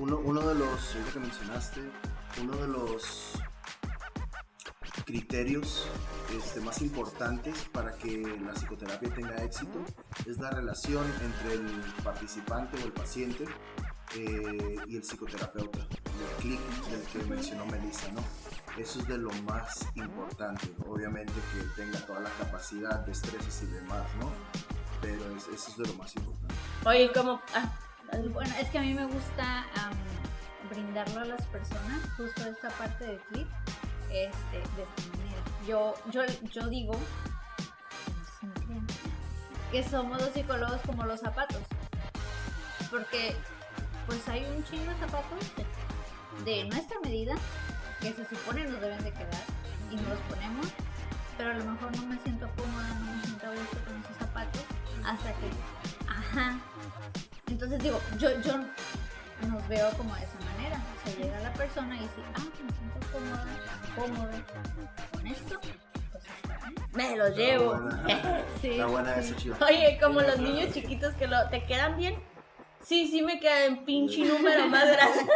Uno, 0.00 0.18
uno 0.18 0.40
de 0.40 0.54
los, 0.56 0.96
que 1.12 1.20
mencionaste, 1.20 1.80
uno 2.40 2.56
de 2.56 2.66
los 2.66 3.40
criterios 5.10 5.88
este, 6.36 6.60
más 6.60 6.80
importantes 6.82 7.68
para 7.72 7.92
que 7.96 8.22
la 8.46 8.52
psicoterapia 8.52 9.12
tenga 9.12 9.42
éxito 9.42 9.84
es 10.24 10.38
la 10.38 10.50
relación 10.50 11.04
entre 11.20 11.54
el 11.54 11.82
participante 12.04 12.80
o 12.80 12.86
el 12.86 12.92
paciente 12.92 13.44
eh, 14.14 14.76
y 14.86 14.96
el 14.96 15.02
psicoterapeuta, 15.02 15.80
el 15.80 16.42
clic 16.42 16.60
del 16.90 17.02
que 17.08 17.28
mencionó 17.28 17.66
Melissa, 17.66 18.06
¿no? 18.12 18.22
Eso 18.80 19.00
es 19.00 19.08
de 19.08 19.18
lo 19.18 19.32
más 19.42 19.84
importante, 19.96 20.72
obviamente 20.86 21.32
que 21.32 21.82
tenga 21.82 21.98
toda 22.06 22.20
la 22.20 22.30
capacidad, 22.30 23.00
de 23.00 23.10
estrés 23.10 23.62
y 23.64 23.66
demás, 23.66 24.06
¿no? 24.20 24.30
Pero 25.02 25.36
eso 25.36 25.70
es 25.70 25.76
de 25.76 25.88
lo 25.88 25.94
más 25.94 26.14
importante. 26.14 26.54
Oye, 26.86 27.10
como... 27.12 27.40
Ah, 27.54 27.68
bueno, 28.32 28.54
es 28.60 28.68
que 28.68 28.78
a 28.78 28.82
mí 28.82 28.94
me 28.94 29.06
gusta 29.06 29.66
brindarlo 30.70 31.20
a 31.20 31.24
las 31.24 31.44
personas, 31.46 32.00
justo 32.16 32.46
esta 32.46 32.70
parte 32.70 33.04
del 33.04 33.18
clic, 33.20 33.48
este, 34.12 34.58
de 34.76 34.82
esta 34.82 35.16
manera. 35.16 35.42
Yo, 35.66 35.94
yo, 36.10 36.22
yo 36.52 36.68
digo 36.68 36.92
que 39.70 39.84
somos 39.84 40.20
los 40.20 40.30
psicólogos 40.30 40.80
como 40.86 41.04
los 41.04 41.20
zapatos. 41.20 41.62
Porque 42.90 43.36
pues 44.06 44.28
hay 44.28 44.44
un 44.44 44.64
chingo 44.64 44.90
de 44.90 44.98
zapatos 44.98 45.38
de, 46.44 46.64
nuestra 46.64 46.98
medida 47.00 47.34
que 48.00 48.12
se 48.12 48.24
supone 48.24 48.64
nos 48.64 48.80
deben 48.80 49.02
de 49.04 49.12
quedar 49.12 49.44
y 49.90 49.96
nos 49.96 50.08
los 50.08 50.18
ponemos, 50.20 50.66
pero 51.36 51.50
a 51.50 51.54
lo 51.54 51.64
mejor 51.64 51.96
no 51.96 52.06
me 52.06 52.18
siento 52.18 52.48
cómoda, 52.56 52.88
no 52.88 53.12
me 53.12 53.22
siento 53.22 53.46
con 53.86 54.02
esos 54.02 54.16
zapatos 54.18 54.62
hasta 55.04 55.32
que, 55.34 56.08
ajá. 56.08 56.58
Entonces 57.46 57.82
digo, 57.82 58.00
yo, 58.18 58.40
yo 58.40 58.58
nos 59.48 59.68
veo 59.68 59.90
como 59.96 60.14
de 60.16 60.26
sea, 61.08 61.16
llega 61.16 61.40
la 61.40 61.52
persona 61.52 61.96
y 61.96 62.00
dice, 62.00 62.22
ah, 62.34 62.40
me 62.40 62.72
siento 62.72 63.00
cómoda, 63.12 63.46
cómoda 63.96 64.44
con 65.12 65.26
esto. 65.26 65.60
Pues 65.60 66.92
me 66.92 67.16
lo 67.16 67.28
llevo. 67.28 67.78
sí, 68.60 68.70
Está 68.70 68.86
buena 68.86 69.16
esa 69.16 69.36
chiva. 69.36 69.56
Oye, 69.66 69.98
como 70.00 70.20
los 70.20 70.38
niños 70.38 70.72
chiquitos 70.72 71.14
que 71.14 71.26
lo, 71.26 71.48
te 71.48 71.64
quedan 71.64 71.96
bien. 71.96 72.16
Sí, 72.80 73.08
sí 73.08 73.20
me 73.22 73.38
queda 73.38 73.66
en 73.66 73.84
pinche 73.84 74.24
número 74.24 74.66
más 74.68 74.84
grande. 74.92 75.30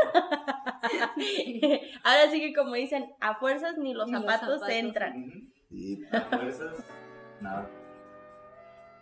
Ahora 2.02 2.30
sí 2.30 2.40
que 2.40 2.54
como 2.54 2.74
dicen, 2.74 3.12
a 3.20 3.34
fuerzas 3.36 3.76
ni 3.76 3.92
los, 3.94 4.10
zapatos, 4.10 4.66
entran. 4.68 5.52
Y 5.70 6.04
a 6.06 6.20
fuerzas, 6.22 6.84
nada. 7.40 7.68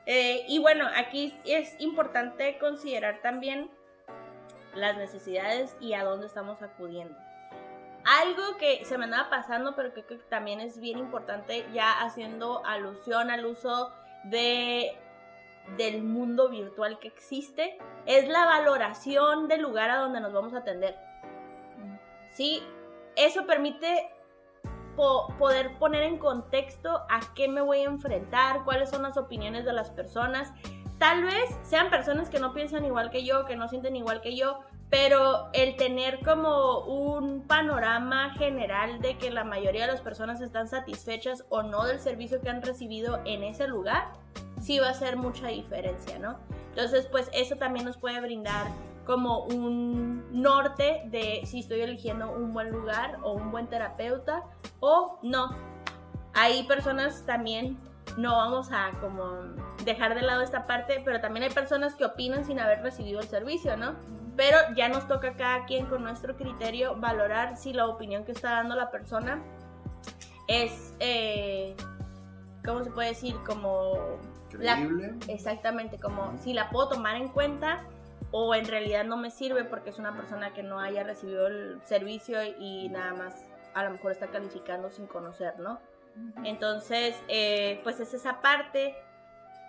Eh, 0.07 0.45
y 0.49 0.59
bueno, 0.59 0.89
aquí 0.97 1.33
es 1.45 1.77
importante 1.79 2.59
considerar 2.59 3.21
también 3.23 3.71
las 4.75 4.97
necesidades 4.97 5.77
y 5.81 5.95
a 5.95 6.05
dónde 6.05 6.27
estamos 6.27 6.63
acudiendo. 6.63 7.17
Algo 8.05 8.57
que 8.59 8.85
se 8.85 8.99
me 8.99 9.05
andaba 9.05 9.31
pasando, 9.31 9.77
pero 9.77 9.95
que, 9.95 10.05
que 10.05 10.17
también 10.17 10.61
es 10.61 10.81
bien 10.81 10.99
importante, 10.99 11.65
ya 11.73 12.03
haciendo 12.03 12.65
alusión 12.67 13.31
al 13.31 13.47
uso 13.47 13.93
de 14.25 14.97
del 15.77 16.03
mundo 16.03 16.49
virtual 16.49 16.99
que 16.99 17.09
existe, 17.09 17.79
es 18.07 18.29
la 18.29 18.45
valoración 18.45 19.49
del 19.49 19.63
lugar 19.63 19.91
a 19.91 19.99
donde 19.99 20.21
nos 20.21 20.33
vamos 20.33 20.55
a 20.55 20.59
atender. 20.59 20.97
¿Sí? 22.35 22.63
Eso 23.17 23.47
permite 23.47 24.11
poder 24.97 25.79
poner 25.79 26.03
en 26.03 26.19
contexto 26.19 26.91
a 27.09 27.21
qué 27.35 27.49
me 27.49 27.63
voy 27.63 27.79
a 27.79 27.85
enfrentar, 27.85 28.65
cuáles 28.65 28.91
son 28.91 29.03
las 29.03 29.17
opiniones 29.17 29.65
de 29.65 29.73
las 29.73 29.91
personas 29.91 30.53
Tal 31.03 31.25
vez 31.25 31.51
sean 31.65 31.91
personas 31.91 32.31
que 32.31 32.39
no 32.39 32.55
piensan 32.55 32.85
igual 32.85 33.11
que 33.11 33.25
yo, 33.25 33.45
que 33.45 33.57
no 33.57 33.67
sienten 33.67 33.97
igual 33.97 34.21
que 34.21 34.37
yo, 34.37 34.61
pero 34.89 35.49
el 35.53 35.75
tener 35.75 36.21
como 36.21 36.79
un 36.85 37.45
panorama 37.45 38.31
general 38.35 39.01
de 39.01 39.19
que 39.19 39.33
la 39.33 39.43
mayoría 39.43 39.87
de 39.87 39.91
las 39.91 40.01
personas 40.01 40.41
están 40.41 40.69
satisfechas 40.69 41.45
o 41.49 41.65
no 41.65 41.87
del 41.87 41.99
servicio 41.99 42.41
que 42.41 42.51
han 42.51 42.63
recibido 42.63 43.19
en 43.25 43.43
ese 43.43 43.67
lugar, 43.67 44.13
sí 44.61 44.79
va 44.79 44.87
a 44.87 44.91
hacer 44.91 45.17
mucha 45.17 45.49
diferencia, 45.49 46.21
¿no? 46.21 46.37
Entonces, 46.69 47.09
pues 47.11 47.29
eso 47.33 47.57
también 47.57 47.85
nos 47.85 47.97
puede 47.97 48.21
brindar 48.21 48.69
como 49.05 49.41
un 49.47 50.25
norte 50.31 51.03
de 51.07 51.43
si 51.47 51.59
estoy 51.59 51.81
eligiendo 51.81 52.31
un 52.31 52.53
buen 52.53 52.71
lugar 52.71 53.19
o 53.25 53.33
un 53.33 53.51
buen 53.51 53.67
terapeuta 53.67 54.45
o 54.79 55.19
no. 55.25 55.51
Hay 56.33 56.63
personas 56.63 57.27
también 57.27 57.77
no 58.17 58.37
vamos 58.37 58.71
a 58.73 58.91
como 59.01 59.41
dejar 59.85 60.15
de 60.15 60.23
lado 60.23 60.43
esta 60.43 60.67
parte, 60.67 61.03
pero 61.05 61.21
también 61.21 61.45
hay 61.45 61.51
personas 61.51 61.95
que 61.95 62.05
opinan 62.05 62.45
sin 62.45 62.61
haber 62.61 62.83
recibido 62.83 63.21
el 63.21 63.27
servicio, 63.27 63.77
¿no? 63.77 63.95
Pero 64.37 64.59
ya 64.75 64.89
nos 64.89 65.07
toca 65.09 65.29
a 65.29 65.37
cada 65.37 65.65
quien 65.67 65.87
con 65.87 66.03
nuestro 66.03 66.37
criterio 66.37 66.97
valorar 66.97 67.57
si 67.57 67.73
la 67.73 67.87
opinión 67.87 68.25
que 68.25 68.33
está 68.33 68.53
dando 68.53 68.75
la 68.75 68.91
persona 68.91 69.43
es, 70.49 70.95
eh, 71.01 71.77
¿cómo 72.65 72.83
se 72.85 72.91
puede 72.91 73.09
decir? 73.09 73.37
Como... 73.47 74.19
Creíble. 74.51 75.15
exactamente, 75.29 75.99
como 75.99 76.37
si 76.37 76.53
la 76.53 76.69
puedo 76.69 76.91
tomar 76.91 77.17
en 77.17 77.29
cuenta 77.29 77.85
o 78.33 78.55
en 78.55 78.67
realidad 78.67 79.05
no 79.05 79.17
me 79.17 79.31
sirve 79.31 79.65
porque 79.65 79.89
es 79.89 79.99
una 79.99 80.15
persona 80.15 80.53
que 80.53 80.63
no 80.63 80.79
haya 80.79 81.05
recibido 81.05 81.47
el 81.47 81.81
servicio 81.85 82.39
y 82.59 82.91
nada 82.91 83.15
más 83.15 83.35
a 83.73 83.85
lo 83.85 83.91
mejor 83.91 84.13
está 84.13 84.27
calificando 84.29 84.91
sin 84.91 85.07
conocer, 85.07 85.59
¿no? 85.59 85.81
Entonces, 86.45 87.15
eh, 87.29 87.81
pues 87.83 88.01
es 88.01 88.15
esa 88.15 88.41
parte. 88.41 88.95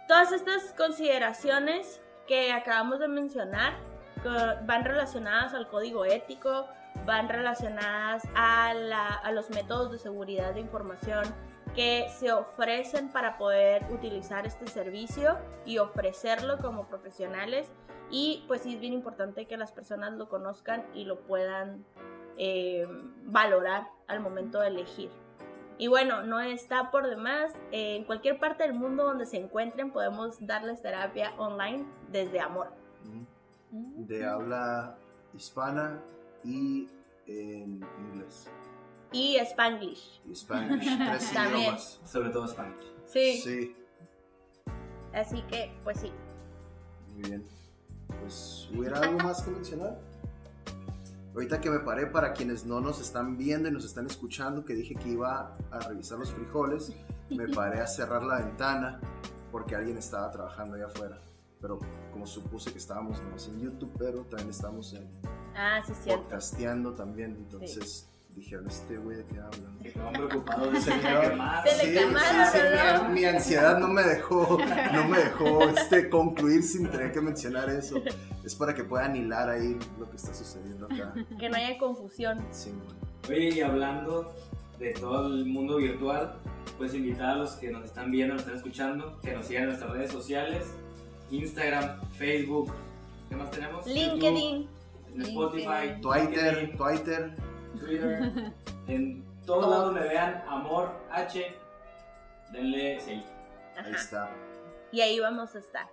Todas 0.08 0.32
estas 0.32 0.74
consideraciones 0.74 2.02
que 2.28 2.52
acabamos 2.52 3.00
de 3.00 3.08
mencionar 3.08 3.74
van 4.66 4.86
relacionadas 4.86 5.54
al 5.54 5.68
código 5.68 6.06
ético, 6.06 6.68
van 7.06 7.28
relacionadas 7.28 8.24
a, 8.36 8.74
los 9.32 9.50
métodos 9.50 9.92
de 9.92 9.98
seguridad 9.98 10.54
de 10.54 10.62
información 10.62 11.24
que 11.76 12.08
se 12.20 12.32
ofrecen 12.32 13.10
para 13.10 13.38
poder 13.38 13.86
utilizar 13.92 14.46
este 14.46 14.68
servicio 14.68 15.38
y 15.66 15.80
ofrecerlo 15.80 16.60
como 16.60 16.88
profesionales. 16.88 17.72
Y 18.12 18.44
pues 18.48 18.66
es 18.66 18.80
bien 18.80 18.94
importante 18.94 19.48
que 19.48 19.58
las 19.58 19.72
personas 19.72 20.14
lo 20.14 20.30
conozcan 20.30 20.86
y 20.94 21.06
lo 21.06 21.22
puedan 21.22 21.84
eh, 22.38 22.88
valorar 23.24 23.88
al 24.08 24.20
momento 24.20 24.60
de 24.60 24.68
elegir. 24.68 25.10
Y 25.78 25.88
bueno, 25.88 26.24
no 26.24 26.40
está 26.40 26.92
por 26.92 27.08
demás. 27.08 27.54
en 27.72 28.06
cualquier 28.06 28.40
parte 28.40 28.64
del 28.64 28.74
mundo 28.74 29.04
donde 29.04 29.26
se 29.26 29.38
encuentren 29.38 29.92
podemos 29.92 30.46
darles 30.46 30.82
terapia 30.82 31.34
online 31.38 31.86
desde 32.12 32.40
amor. 32.40 32.72
De 33.72 34.26
habla 34.26 34.96
hispana 35.34 36.00
y 36.44 36.88
en 37.28 37.82
inglés. 38.00 38.50
Y 39.12 39.38
spanglish. 39.38 40.22
Y 40.28 40.34
spanglish. 40.34 40.98
Tres 41.10 41.32
idiomas. 41.32 42.00
Sobre 42.06 42.30
todo 42.30 42.48
spanglish. 42.48 42.92
Sí. 43.06 43.38
Sí. 43.38 43.76
Así 45.14 45.42
que, 45.44 45.72
pues 45.84 46.00
sí. 46.00 46.12
Muy 47.14 47.30
bien. 47.30 47.46
Pues, 48.20 48.70
¿hubiera 48.76 49.00
algo 49.00 49.20
más 49.20 49.42
que 49.44 49.52
mencionar? 49.52 50.00
Ahorita 51.34 51.60
que 51.60 51.70
me 51.72 51.80
paré 51.80 52.06
para 52.06 52.32
quienes 52.34 52.64
no 52.66 52.80
nos 52.80 53.02
están 53.02 53.38
viendo 53.38 53.68
y 53.68 53.72
nos 53.72 53.86
están 53.86 54.06
escuchando, 54.06 54.64
que 54.64 54.76
dije 54.76 54.94
que 54.94 55.10
iba 55.10 55.56
a 55.72 55.80
revisar 55.80 56.20
los 56.20 56.32
frijoles, 56.32 56.94
me 57.32 57.48
paré 57.56 57.82
a 57.82 57.88
cerrar 57.88 58.24
la 58.24 58.38
ventana 58.38 59.00
porque 59.52 59.76
alguien 59.76 59.98
estaba 59.98 60.30
trabajando 60.30 60.76
allá 60.76 60.86
afuera. 60.86 61.20
Pero 61.60 61.80
como 62.12 62.28
supuse 62.28 62.72
que 62.72 62.78
estábamos 62.78 63.20
en 63.48 63.62
YouTube, 63.62 63.92
pero 63.98 64.26
también 64.26 64.52
estamos 64.52 64.94
en 64.94 65.10
ah, 65.56 65.82
sí, 65.84 65.94
podcasteando 66.08 66.94
también, 66.94 67.36
entonces 67.36 68.13
dijeron, 68.36 68.68
este 68.68 68.98
güey 68.98 69.18
de 69.18 69.26
qué 69.26 69.40
hablan. 69.40 69.78
Estaban 69.84 70.14
preocupados 70.14 70.74
de 70.74 70.82
señor. 70.82 71.38
Se 71.66 71.86
le 71.86 71.94
quemaron, 71.94 73.14
mi, 73.14 73.26
ansiedad 73.26 73.80
no 73.80 73.88
me 73.88 74.04
dejó, 74.04 74.58
no 74.94 75.08
me 75.08 75.18
dejó 75.20 75.64
este, 75.70 76.10
concluir 76.10 76.64
sin 76.64 76.90
tener 76.90 77.12
que 77.12 77.22
mencionar 77.22 77.70
eso. 77.70 78.02
Es 78.44 78.56
para 78.56 78.74
que 78.74 78.84
puedan 78.84 79.16
hilar 79.16 79.50
ahí 79.50 79.78
lo 80.00 80.10
que 80.10 80.18
está 80.18 80.34
sucediendo 80.34 80.86
acá. 80.86 81.14
Que 81.40 81.50
no 81.50 81.58
haya 81.58 81.78
confusión. 81.78 82.46
Sí, 82.52 82.72
bueno. 82.72 83.00
Oye, 83.30 83.56
y 83.56 83.62
hablando 83.62 84.36
de 84.80 84.94
todo 84.94 85.28
el 85.28 85.46
mundo 85.46 85.78
virtual, 85.78 86.36
pues 86.78 86.94
invitar 86.94 87.32
a 87.32 87.36
los 87.36 87.52
que 87.52 87.72
nos 87.72 87.86
están 87.86 88.12
viendo, 88.12 88.34
nos 88.34 88.44
están 88.44 88.58
escuchando, 88.58 89.20
que 89.22 89.34
nos 89.34 89.46
sigan 89.46 89.64
en 89.64 89.70
nuestras 89.70 89.92
redes 89.92 90.12
sociales, 90.12 90.66
Instagram, 91.32 92.02
Facebook, 92.12 92.74
¿qué 93.30 93.36
más 93.36 93.52
tenemos? 93.52 93.86
LinkedIn. 93.88 94.68
Spotify, 95.22 96.02
Twitter, 96.02 96.76
Twitter. 96.76 97.36
Twitter, 97.80 98.54
en 98.88 99.24
todos 99.46 99.70
lados 99.70 99.86
donde 99.94 100.02
vean 100.08 100.44
Amor 100.48 100.90
H, 101.12 101.56
denle 102.52 103.00
seguir. 103.00 103.26
Ahí 103.78 103.92
está. 103.94 104.30
Y 104.92 105.02
ahí 105.02 105.20
vamos 105.20 105.56
a 105.56 105.60
estar. 105.60 105.88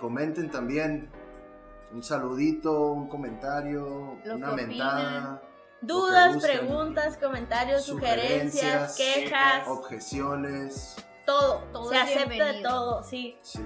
comenten 0.00 0.50
también 0.50 1.10
Un 1.92 2.02
saludito, 2.02 2.92
un 2.92 3.08
comentario, 3.08 4.18
Lo 4.24 4.36
una 4.36 4.52
mentada, 4.52 5.42
Dudas, 5.80 6.34
gusten. 6.34 6.58
preguntas, 6.58 7.16
comentarios, 7.16 7.84
sugerencias, 7.84 8.94
Sugerencias, 8.94 8.96
quejas, 8.96 9.68
objeciones. 9.68 10.96
todo. 11.24 11.62
Todo 11.72 11.88
Se 11.90 11.96
acepta 11.96 12.20
de 12.28 12.28
bienvenido. 12.34 12.70
todo, 12.70 13.02
sí. 13.02 13.38
Sí, 13.42 13.60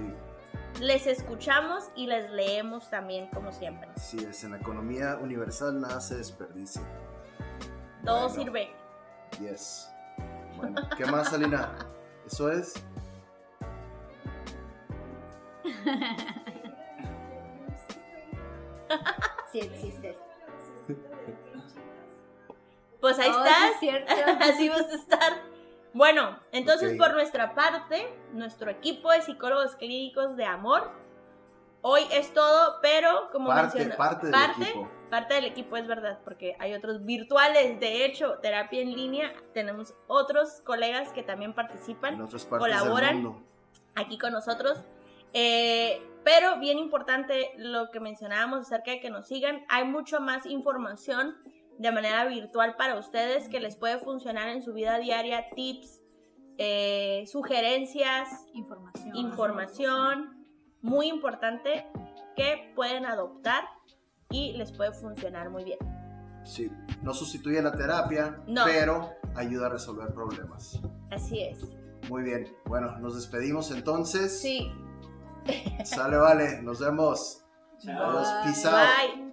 Les 0.79 1.05
escuchamos 1.07 1.89
y 1.95 2.07
les 2.07 2.29
leemos 2.31 2.89
también, 2.89 3.29
como 3.31 3.51
siempre. 3.51 3.89
así 3.95 4.17
es. 4.23 4.43
En 4.43 4.51
la 4.51 4.57
economía 4.57 5.17
universal 5.21 5.79
nada 5.81 5.99
se 6.01 6.15
desperdicia. 6.15 6.81
Todo 8.05 8.27
Bueno. 8.29 8.43
sirve. 8.43 8.71
Yes. 9.39 9.89
Bueno, 10.57 10.81
¿qué 10.97 11.05
más, 11.05 11.33
Alina? 11.33 11.75
Eso 12.25 12.51
es. 12.51 12.73
Sí 19.51 19.59
existes. 19.59 20.17
Pues 22.99 23.19
ahí 23.19 23.29
Oh, 23.33 23.43
estás. 23.43 23.57
sí 23.57 23.73
es 23.73 24.05
cierto. 24.05 24.13
Así 24.43 24.69
vas 24.69 24.81
a 24.91 24.95
estar. 24.95 25.33
Bueno, 25.93 26.39
entonces 26.51 26.97
por 26.97 27.13
nuestra 27.13 27.53
parte, 27.53 28.17
nuestro 28.31 28.71
equipo 28.71 29.11
de 29.11 29.21
psicólogos 29.21 29.75
clínicos 29.75 30.35
de 30.37 30.45
amor, 30.45 30.89
hoy 31.81 32.01
es 32.11 32.33
todo, 32.33 32.79
pero 32.81 33.29
como 33.31 33.49
Parte, 33.49 33.85
parte 33.91 34.25
del 34.27 34.31
parte, 34.33 34.63
equipo. 34.63 34.89
Parte 35.13 35.35
del 35.35 35.45
equipo 35.45 35.77
es 35.77 35.85
verdad, 35.85 36.17
porque 36.23 36.55
hay 36.57 36.73
otros 36.73 37.05
virtuales, 37.05 37.79
de 37.79 38.03
hecho, 38.03 38.39
terapia 38.41 38.81
en 38.81 38.93
línea, 38.93 39.31
tenemos 39.53 39.93
otros 40.07 40.61
colegas 40.61 41.09
que 41.13 41.21
también 41.21 41.53
participan 41.53 42.17
colaboran. 42.49 43.17
del 43.17 43.23
mundo. 43.23 43.43
aquí 43.93 44.17
con 44.17 44.33
nosotros. 44.33 44.83
Eh, 45.33 46.01
pero 46.23 46.59
bien 46.59 46.79
importante 46.79 47.51
lo 47.57 47.91
que 47.91 47.99
mencionábamos 47.99 48.61
acerca 48.61 48.89
de 48.89 49.01
que 49.01 49.11
nos 49.11 49.27
sigan. 49.27 49.63
Hay 49.69 49.83
mucho 49.83 50.19
más 50.19 50.47
información 50.47 51.35
de 51.77 51.91
manera 51.91 52.25
virtual 52.25 52.75
para 52.75 52.97
ustedes 52.97 53.47
que 53.49 53.59
les 53.59 53.75
puede 53.75 53.99
funcionar 53.99 54.49
en 54.49 54.63
su 54.63 54.73
vida 54.73 54.97
diaria, 54.97 55.47
tips, 55.55 56.01
eh, 56.57 57.25
sugerencias, 57.27 58.47
Información. 58.55 59.15
información, 59.15 60.47
muy 60.81 61.05
importante 61.05 61.85
que 62.35 62.71
pueden 62.75 63.05
adoptar 63.05 63.63
y 64.33 64.53
les 64.57 64.71
puede 64.73 64.91
funcionar 64.91 65.49
muy 65.49 65.63
bien. 65.63 65.77
Sí, 66.43 66.69
no 67.01 67.13
sustituye 67.13 67.61
la 67.61 67.71
terapia, 67.71 68.37
No. 68.47 68.65
pero 68.65 69.11
ayuda 69.35 69.67
a 69.67 69.69
resolver 69.69 70.13
problemas. 70.13 70.81
Así 71.09 71.39
es. 71.41 71.59
Muy 72.09 72.23
bien, 72.23 72.53
bueno, 72.65 72.97
nos 72.99 73.15
despedimos 73.15 73.71
entonces. 73.71 74.41
Sí. 74.41 74.69
Sale, 75.85 76.17
vale, 76.17 76.61
nos 76.61 76.79
vemos. 76.81 77.45
Chao. 77.79 78.09
Adiós, 78.09 78.27
peace 78.43 78.67
out. 78.67 78.75
Bye. 79.15 79.32